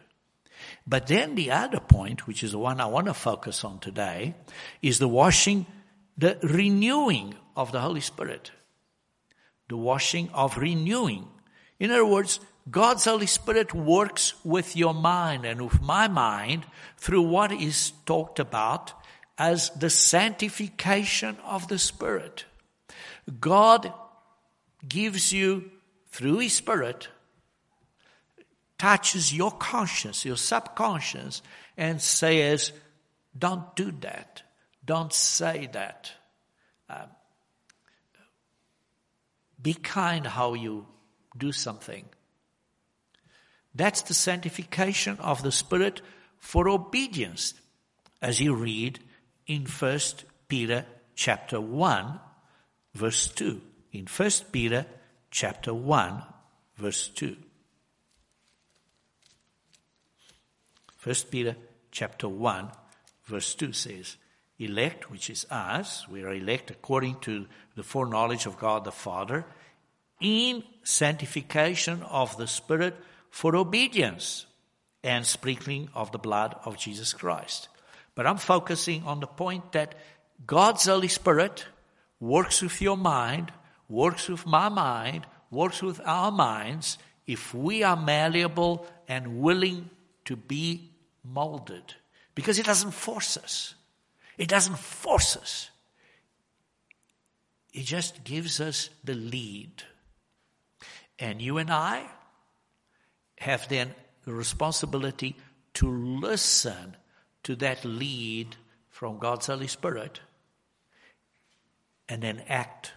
But 0.87 1.07
then 1.07 1.35
the 1.35 1.51
other 1.51 1.79
point, 1.79 2.25
which 2.25 2.41
is 2.41 2.53
the 2.53 2.57
one 2.57 2.81
I 2.81 2.85
want 2.85 3.07
to 3.07 3.13
focus 3.13 3.63
on 3.63 3.79
today, 3.79 4.33
is 4.81 4.97
the 4.97 5.07
washing, 5.07 5.65
the 6.17 6.37
renewing 6.41 7.35
of 7.55 7.71
the 7.71 7.81
Holy 7.81 8.01
Spirit. 8.01 8.51
The 9.69 9.77
washing 9.77 10.29
of 10.33 10.57
renewing. 10.57 11.27
In 11.79 11.91
other 11.91 12.05
words, 12.05 12.39
God's 12.69 13.05
Holy 13.05 13.25
Spirit 13.25 13.73
works 13.73 14.33
with 14.43 14.75
your 14.75 14.93
mind 14.93 15.45
and 15.45 15.61
with 15.61 15.81
my 15.81 16.07
mind 16.07 16.65
through 16.97 17.21
what 17.21 17.51
is 17.51 17.91
talked 18.05 18.39
about 18.39 18.93
as 19.37 19.69
the 19.71 19.89
sanctification 19.89 21.37
of 21.45 21.67
the 21.67 21.79
Spirit. 21.79 22.45
God 23.39 23.93
gives 24.87 25.31
you, 25.31 25.71
through 26.11 26.39
His 26.39 26.53
Spirit, 26.53 27.07
touches 28.77 29.33
your 29.33 29.51
conscience, 29.51 30.25
your 30.25 30.37
subconscious, 30.37 31.41
and 31.77 32.01
says, 32.01 32.71
Don't 33.37 33.75
do 33.75 33.91
that. 34.01 34.43
Don't 34.83 35.13
say 35.13 35.69
that. 35.73 36.11
Uh, 36.89 37.05
be 39.61 39.73
kind 39.73 40.25
how 40.25 40.53
you 40.53 40.87
do 41.37 41.51
something. 41.51 42.05
That's 43.75 44.01
the 44.01 44.13
sanctification 44.13 45.17
of 45.19 45.43
the 45.43 45.51
Spirit 45.51 46.01
for 46.37 46.69
obedience, 46.69 47.53
as 48.21 48.39
you 48.39 48.55
read 48.55 48.99
in 49.47 49.65
1 49.65 49.99
Peter 50.47 50.85
chapter 51.15 51.59
1, 51.59 52.19
verse 52.95 53.27
2. 53.27 53.61
In 53.91 54.05
1 54.05 54.29
Peter 54.51 54.85
chapter 55.31 55.73
1, 55.73 56.23
verse 56.77 57.09
2. 57.09 57.35
1 61.03 61.15
Peter 61.31 61.55
chapter 61.91 62.27
1, 62.27 62.71
verse 63.25 63.55
2 63.55 63.73
says, 63.73 64.17
Elect, 64.59 65.09
which 65.09 65.29
is 65.29 65.45
us, 65.49 66.07
we 66.09 66.23
are 66.23 66.33
elect 66.33 66.69
according 66.69 67.19
to 67.21 67.47
the 67.75 67.83
foreknowledge 67.83 68.45
of 68.45 68.59
God 68.59 68.83
the 68.83 68.91
Father, 68.91 69.45
in 70.19 70.63
sanctification 70.83 72.03
of 72.03 72.35
the 72.37 72.47
Spirit 72.47 72.95
for 73.29 73.55
obedience 73.55 74.45
and 75.01 75.25
sprinkling 75.25 75.87
of 75.95 76.11
the 76.11 76.19
blood 76.19 76.55
of 76.65 76.77
Jesus 76.77 77.13
Christ. 77.13 77.69
But 78.15 78.27
I'm 78.27 78.37
focusing 78.37 79.03
on 79.03 79.21
the 79.21 79.27
point 79.27 79.71
that 79.71 79.95
God's 80.45 80.85
Holy 80.85 81.07
Spirit 81.07 81.65
works 82.19 82.61
with 82.61 82.81
your 82.81 82.97
mind, 82.97 83.53
works 83.87 84.27
with 84.27 84.45
my 84.45 84.67
mind, 84.67 85.25
works 85.51 85.81
with 85.81 86.01
our 86.03 86.31
minds 86.31 86.97
if 87.25 87.53
we 87.53 87.83
are 87.83 87.95
malleable 87.95 88.85
and 89.07 89.39
willing 89.39 89.89
to 90.25 90.35
be 90.35 90.91
molded. 91.23 91.95
Because 92.35 92.59
it 92.59 92.65
doesn't 92.65 92.91
force 92.91 93.37
us. 93.37 93.75
It 94.39 94.47
doesn't 94.47 94.79
force 94.79 95.35
us. 95.35 95.69
It 97.73 97.83
just 97.83 98.23
gives 98.23 98.59
us 98.59 98.89
the 99.03 99.13
lead. 99.13 99.83
And 101.19 101.41
you 101.41 101.57
and 101.57 101.69
I, 101.69 102.05
have 103.37 103.67
then 103.69 103.93
the 104.25 104.33
responsibility 104.33 105.35
to 105.73 105.89
listen 105.89 106.95
to 107.43 107.55
that 107.57 107.83
lead 107.85 108.55
from 108.89 109.19
God's 109.19 109.47
Holy 109.47 109.67
Spirit 109.67 110.21
and 112.07 112.21
then 112.21 112.41
act 112.47 112.93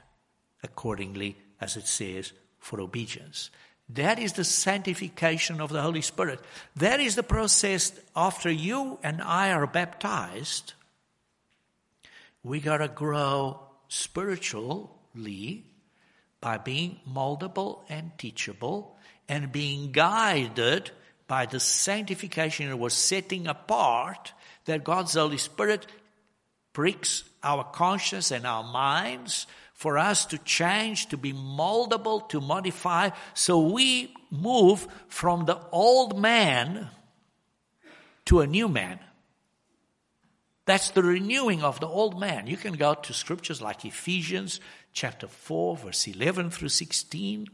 accordingly, 0.62 1.37
as 1.61 1.76
it 1.76 1.87
says, 1.87 2.33
for 2.59 2.81
obedience. 2.81 3.50
That 3.88 4.18
is 4.18 4.33
the 4.33 4.44
sanctification 4.44 5.61
of 5.61 5.70
the 5.70 5.83
Holy 5.83 6.00
Spirit. 6.00 6.40
That 6.76 7.00
is 7.00 7.14
the 7.14 7.22
process 7.22 7.92
after 8.14 8.50
you 8.50 8.98
and 9.02 9.20
I 9.20 9.52
are 9.52 9.66
baptized. 9.66 10.74
We 12.42 12.61
gotta 12.61 12.88
grow 12.88 13.61
spiritually 13.88 15.64
by 16.40 16.59
being 16.59 16.98
moldable 17.09 17.85
and 17.88 18.11
teachable 18.18 18.96
and 19.28 19.52
being 19.52 19.92
guided 19.92 20.90
by 21.28 21.46
the 21.46 21.61
sanctification 21.61 22.68
that 22.68 22.76
was 22.76 22.94
setting 22.94 23.46
apart 23.46 24.33
that 24.64 24.85
God's 24.85 25.14
Holy 25.14 25.38
Spirit 25.38 25.87
pricks 26.72 27.24
our 27.42 27.64
conscience 27.64 28.31
and 28.31 28.46
our 28.46 28.64
minds 28.64 29.46
for 29.74 29.98
us 29.98 30.26
to 30.26 30.38
change, 30.38 31.09
to 31.09 31.16
be 31.16 31.33
moldable, 31.33 32.28
to 32.28 32.40
modify. 32.40 33.11
So 33.35 33.61
we 33.61 34.14
move 34.31 34.87
from 35.09 35.44
the 35.44 35.59
old 35.70 36.20
man 36.20 36.88
to 38.26 38.40
a 38.40 38.46
new 38.46 38.68
man. 38.68 38.98
That's 40.64 40.90
the 40.90 41.03
renewing 41.03 41.62
of 41.62 41.81
the 41.81 41.88
old 41.88 42.20
man. 42.20 42.46
You 42.46 42.57
can 42.57 42.75
go 42.75 42.94
to 42.94 43.12
scriptures 43.12 43.61
like 43.61 43.85
Ephesians 43.85 44.61
chapter 44.92 45.27
4, 45.27 45.77
verse 45.79 46.07
11 46.07 46.51
through 46.51 46.68
16, 46.68 47.48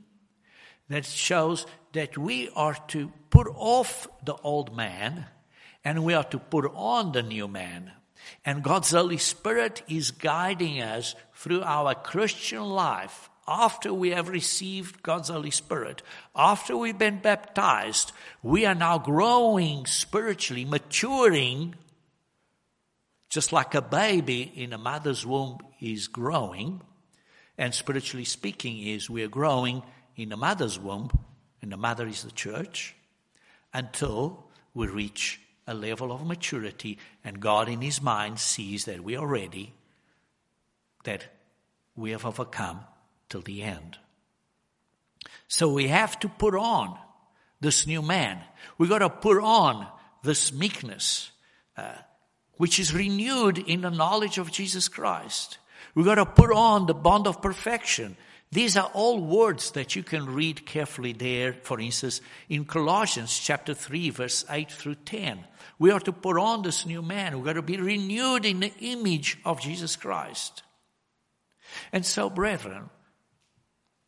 that 0.89 1.07
shows 1.07 1.67
that 1.93 2.19
we 2.19 2.51
are 2.55 2.77
to 2.89 3.13
put 3.31 3.47
off 3.47 4.09
the 4.25 4.35
old 4.37 4.77
man 4.77 5.27
and 5.85 6.05
we 6.05 6.15
are 6.15 6.25
to 6.25 6.39
put 6.39 6.71
on 6.75 7.13
the 7.13 7.23
new 7.23 7.49
man. 7.49 7.93
And 8.45 8.63
God's 8.63 8.91
Holy 8.91 9.17
Spirit 9.17 9.83
is 9.89 10.11
guiding 10.11 10.83
us 10.83 11.15
through 11.35 11.63
our 11.63 11.95
Christian 11.95 12.63
life 12.63 13.31
after 13.49 13.95
we 13.95 14.11
have 14.11 14.29
received 14.29 15.03
God's 15.03 15.31
Holy 15.31 15.51
Spirit, 15.51 16.03
after 16.37 16.77
we've 16.77 16.99
been 16.99 17.19
baptized, 17.19 18.13
we 18.43 18.67
are 18.67 18.75
now 18.75 18.99
growing 18.99 19.87
spiritually, 19.87 20.67
maturing, 20.67 21.75
just 23.29 23.53
like 23.53 23.75
a 23.75 23.83
baby 23.83 24.43
in 24.43 24.73
a 24.73 24.79
mother's 24.79 25.27
womb 25.27 25.59
is 25.81 26.09
growing. 26.09 26.81
And 27.57 27.75
spiritually 27.75 28.25
speaking, 28.25 28.79
is 28.79 29.11
we're 29.11 29.29
growing 29.29 29.83
in 30.17 30.29
the 30.29 30.37
mother's 30.37 30.79
womb, 30.79 31.11
and 31.61 31.73
the 31.73 31.77
mother 31.77 32.07
is 32.07 32.23
the 32.23 32.31
church, 32.31 32.95
until 33.75 34.45
we 34.75 34.87
reach 34.87 35.41
a 35.67 35.75
level 35.75 36.13
of 36.13 36.25
maturity, 36.25 36.99
and 37.25 37.41
God 37.41 37.69
in 37.69 37.81
His 37.81 38.01
mind 38.01 38.39
sees 38.39 38.87
that 38.87 39.05
we 39.05 39.17
are 39.17 39.27
ready, 39.27 39.75
that 41.05 41.27
we 41.95 42.13
have 42.13 42.25
overcome 42.25 42.81
till 43.29 43.43
the 43.43 43.63
end. 43.63 43.99
So 45.49 45.73
we 45.73 45.89
have 45.89 46.19
to 46.21 46.29
put 46.29 46.55
on 46.55 46.97
this 47.61 47.87
new 47.87 48.03
man. 48.03 48.41
We 48.79 48.89
got 48.89 48.99
to 48.99 49.11
put 49.11 49.39
on 49.43 49.87
this 50.23 50.53
meekness, 50.53 51.31
uh, 51.77 51.95
which 52.59 52.79
is 52.79 52.95
renewed 52.95 53.59
in 53.59 53.81
the 53.81 53.91
knowledge 53.91 54.39
of 54.39 54.53
Jesus 54.53 54.89
Christ. 54.89 55.59
We've 55.95 56.05
got 56.05 56.17
to 56.17 56.27
put 56.27 56.53
on 56.53 56.87
the 56.87 56.95
bond 56.95 57.27
of 57.27 57.41
perfection. 57.41 58.17
These 58.51 58.77
are 58.77 58.91
all 58.95 59.21
words 59.21 59.73
that 59.73 59.97
you 59.97 60.03
can 60.03 60.27
read 60.27 60.67
carefully 60.67 61.13
there. 61.13 61.55
For 61.63 61.81
instance, 61.81 62.21
in 62.49 62.65
Colossians 62.65 63.39
chapter 63.39 63.75
3 63.75 64.11
verse 64.11 64.45
8 64.49 64.71
through 64.71 64.97
10. 64.97 65.45
We 65.79 65.91
are 65.91 66.01
to 66.01 66.13
put 66.13 66.39
on 66.39 66.63
this 66.63 66.87
new 66.87 67.03
man. 67.03 67.37
We've 67.37 67.45
got 67.45 67.55
to 67.55 67.63
be 67.63 67.77
renewed 67.77 68.45
in 68.45 68.61
the 68.61 68.73
image 68.81 69.39
of 69.45 69.61
Jesus 69.61 69.97
Christ. 69.97 70.63
And 71.93 72.05
so, 72.05 72.31
brethren, 72.31 72.91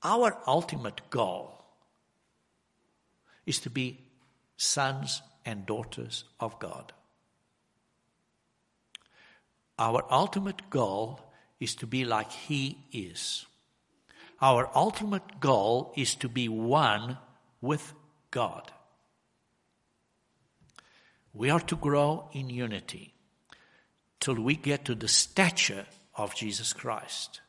our 0.03 0.39
ultimate 0.47 1.11
goal 1.11 1.65
is 3.47 3.61
to 3.61 3.71
be 3.71 4.01
sons 4.57 5.23
and 5.45 5.67
daughters 5.67 6.25
of 6.41 6.59
God. 6.59 6.93
Our 9.81 10.05
ultimate 10.11 10.71
goal 10.71 11.21
is 11.59 11.75
to 11.77 11.87
be 11.89 12.05
like 12.05 12.31
He 12.31 12.79
is. 12.93 13.47
Our 14.41 14.71
ultimate 14.75 15.41
goal 15.41 15.93
is 15.97 16.15
to 16.17 16.29
be 16.29 16.49
one 16.49 17.19
with 17.61 17.93
God. 18.31 18.71
We 21.35 21.51
are 21.51 21.61
to 21.61 21.77
grow 21.77 22.29
in 22.33 22.49
unity 22.49 23.15
till 24.21 24.37
we 24.37 24.55
get 24.55 24.85
to 24.85 24.95
the 24.95 25.09
stature 25.09 25.87
of 26.15 26.37
Jesus 26.37 26.73
Christ 26.73 27.41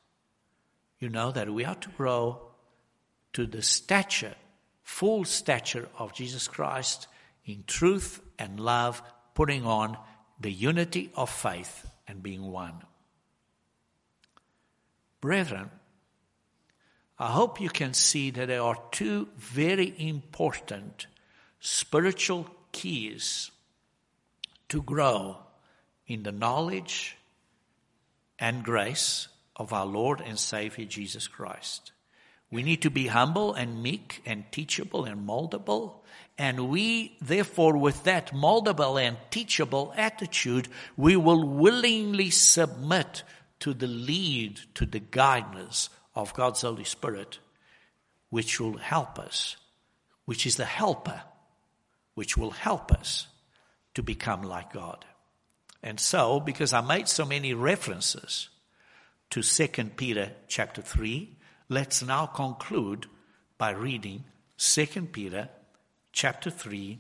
you 1.02 1.10
know 1.10 1.32
that 1.32 1.50
we 1.50 1.66
are 1.66 1.76
to 1.76 1.90
grow 1.90 2.40
to 3.34 3.46
the 3.46 3.64
stature, 3.64 4.36
full 4.84 5.26
stature 5.26 5.90
of 5.98 6.14
Jesus 6.14 6.48
Christ 6.48 7.08
in 7.44 7.64
truth 7.66 8.22
and 8.38 8.60
love, 8.60 9.02
putting 9.34 9.66
on 9.66 9.98
the 10.40 10.52
unity 10.52 11.12
of 11.16 11.30
faith 11.30 11.90
and 12.12 12.22
being 12.22 12.52
one. 12.52 12.84
Brethren, 15.22 15.70
I 17.18 17.32
hope 17.32 17.62
you 17.62 17.70
can 17.70 17.94
see 17.94 18.32
that 18.32 18.48
there 18.48 18.62
are 18.62 18.78
two 18.92 19.30
very 19.38 19.94
important 19.98 21.08
spiritual 21.60 22.48
keys 22.72 23.52
to 24.70 24.82
grow 24.82 25.38
in 26.06 26.24
the 26.24 26.32
knowledge 26.32 27.18
and 28.40 28.64
grace 28.64 29.28
of 29.56 29.72
our 29.72 29.86
Lord 29.86 30.22
and 30.22 30.38
Savior 30.38 30.86
Jesus 30.86 31.28
Christ. 31.28 31.92
We 32.50 32.64
need 32.64 32.82
to 32.82 32.90
be 32.90 33.08
humble 33.08 33.54
and 33.54 33.82
meek 33.82 34.22
and 34.26 34.44
teachable 34.52 35.06
and 35.06 35.26
moldable. 35.26 36.02
And 36.38 36.70
we, 36.70 37.18
therefore, 37.22 37.78
with 37.78 38.04
that 38.06 38.34
moldable 38.34 39.02
and 39.02 39.18
teachable 39.30 39.94
attitude, 39.96 40.68
we 40.98 41.16
will 41.16 41.48
willingly 41.48 42.30
submit 42.30 43.24
to 43.60 43.74
the 43.74 43.88
lead, 43.88 44.60
to 44.76 44.86
the 44.86 45.00
guidance 45.00 45.90
of 46.16 46.34
God's 46.34 46.62
Holy 46.62 46.84
Spirit, 46.84 47.40
which 48.30 48.60
will 48.60 48.78
help 48.78 49.20
us, 49.20 49.58
which 50.26 50.46
is 50.46 50.56
the 50.56 50.66
helper, 50.66 51.22
which 52.16 52.38
will 52.38 52.52
help 52.52 52.92
us 52.92 53.28
to 53.94 54.02
become 54.02 54.42
like 54.42 54.74
God. 54.74 55.06
And 55.84 56.00
so, 56.00 56.40
because 56.40 56.74
I 56.74 56.82
made 56.82 57.08
so 57.08 57.26
many 57.26 57.54
references 57.54 58.50
to 59.32 59.42
2 59.42 59.68
Peter 59.96 60.34
chapter 60.48 60.82
3. 60.82 61.38
Let's 61.70 62.04
now 62.04 62.26
conclude 62.26 63.08
by 63.58 63.72
reading 63.72 64.26
2 64.58 64.86
Peter 65.12 65.50
chapter 66.12 66.50
3 66.50 67.00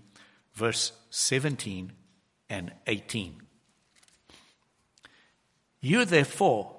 verse 0.53 0.91
17 1.09 1.91
and 2.49 2.71
18. 2.87 3.41
You 5.79 6.05
therefore, 6.05 6.75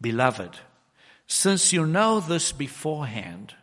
beloved, 0.00 0.58
since 1.26 1.72
you 1.72 1.86
know 1.86 2.20
this 2.20 2.52
beforehand, 2.52 3.54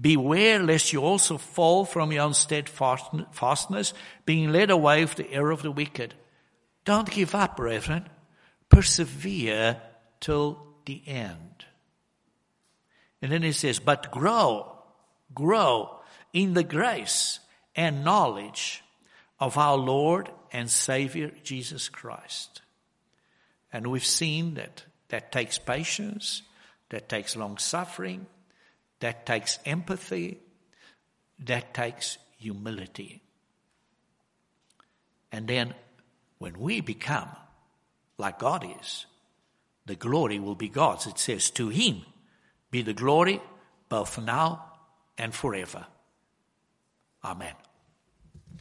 beware 0.00 0.62
lest 0.62 0.92
you 0.92 1.02
also 1.02 1.36
fall 1.36 1.84
from 1.84 2.12
your 2.12 2.22
own 2.22 2.34
steadfastness, 2.34 3.92
being 4.24 4.52
led 4.52 4.70
away 4.70 5.04
with 5.04 5.16
the 5.16 5.30
error 5.30 5.50
of 5.50 5.62
the 5.62 5.72
wicked. 5.72 6.14
Don't 6.84 7.10
give 7.10 7.34
up, 7.34 7.56
brethren. 7.56 8.08
Persevere 8.70 9.80
till 10.20 10.64
the 10.86 11.02
end. 11.06 11.66
And 13.20 13.30
then 13.30 13.42
he 13.42 13.52
says, 13.52 13.78
but 13.78 14.10
grow, 14.10 14.78
grow 15.34 15.99
in 16.32 16.54
the 16.54 16.64
grace 16.64 17.40
and 17.74 18.04
knowledge 18.04 18.82
of 19.38 19.56
our 19.56 19.76
Lord 19.76 20.30
and 20.52 20.70
Savior 20.70 21.32
Jesus 21.42 21.88
Christ. 21.88 22.62
And 23.72 23.86
we've 23.86 24.04
seen 24.04 24.54
that 24.54 24.84
that 25.08 25.32
takes 25.32 25.58
patience, 25.58 26.42
that 26.90 27.08
takes 27.08 27.36
long 27.36 27.58
suffering, 27.58 28.26
that 29.00 29.26
takes 29.26 29.58
empathy, 29.64 30.38
that 31.40 31.74
takes 31.74 32.18
humility. 32.38 33.22
And 35.32 35.46
then 35.46 35.74
when 36.38 36.58
we 36.58 36.80
become 36.80 37.28
like 38.18 38.38
God 38.38 38.66
is, 38.80 39.06
the 39.86 39.94
glory 39.94 40.38
will 40.38 40.54
be 40.54 40.68
God's. 40.68 41.06
It 41.06 41.18
says, 41.18 41.50
To 41.50 41.68
him 41.68 42.02
be 42.70 42.82
the 42.82 42.92
glory 42.92 43.40
both 43.88 44.18
now 44.20 44.64
and 45.18 45.34
forever. 45.34 45.86
Amen. 47.22 47.69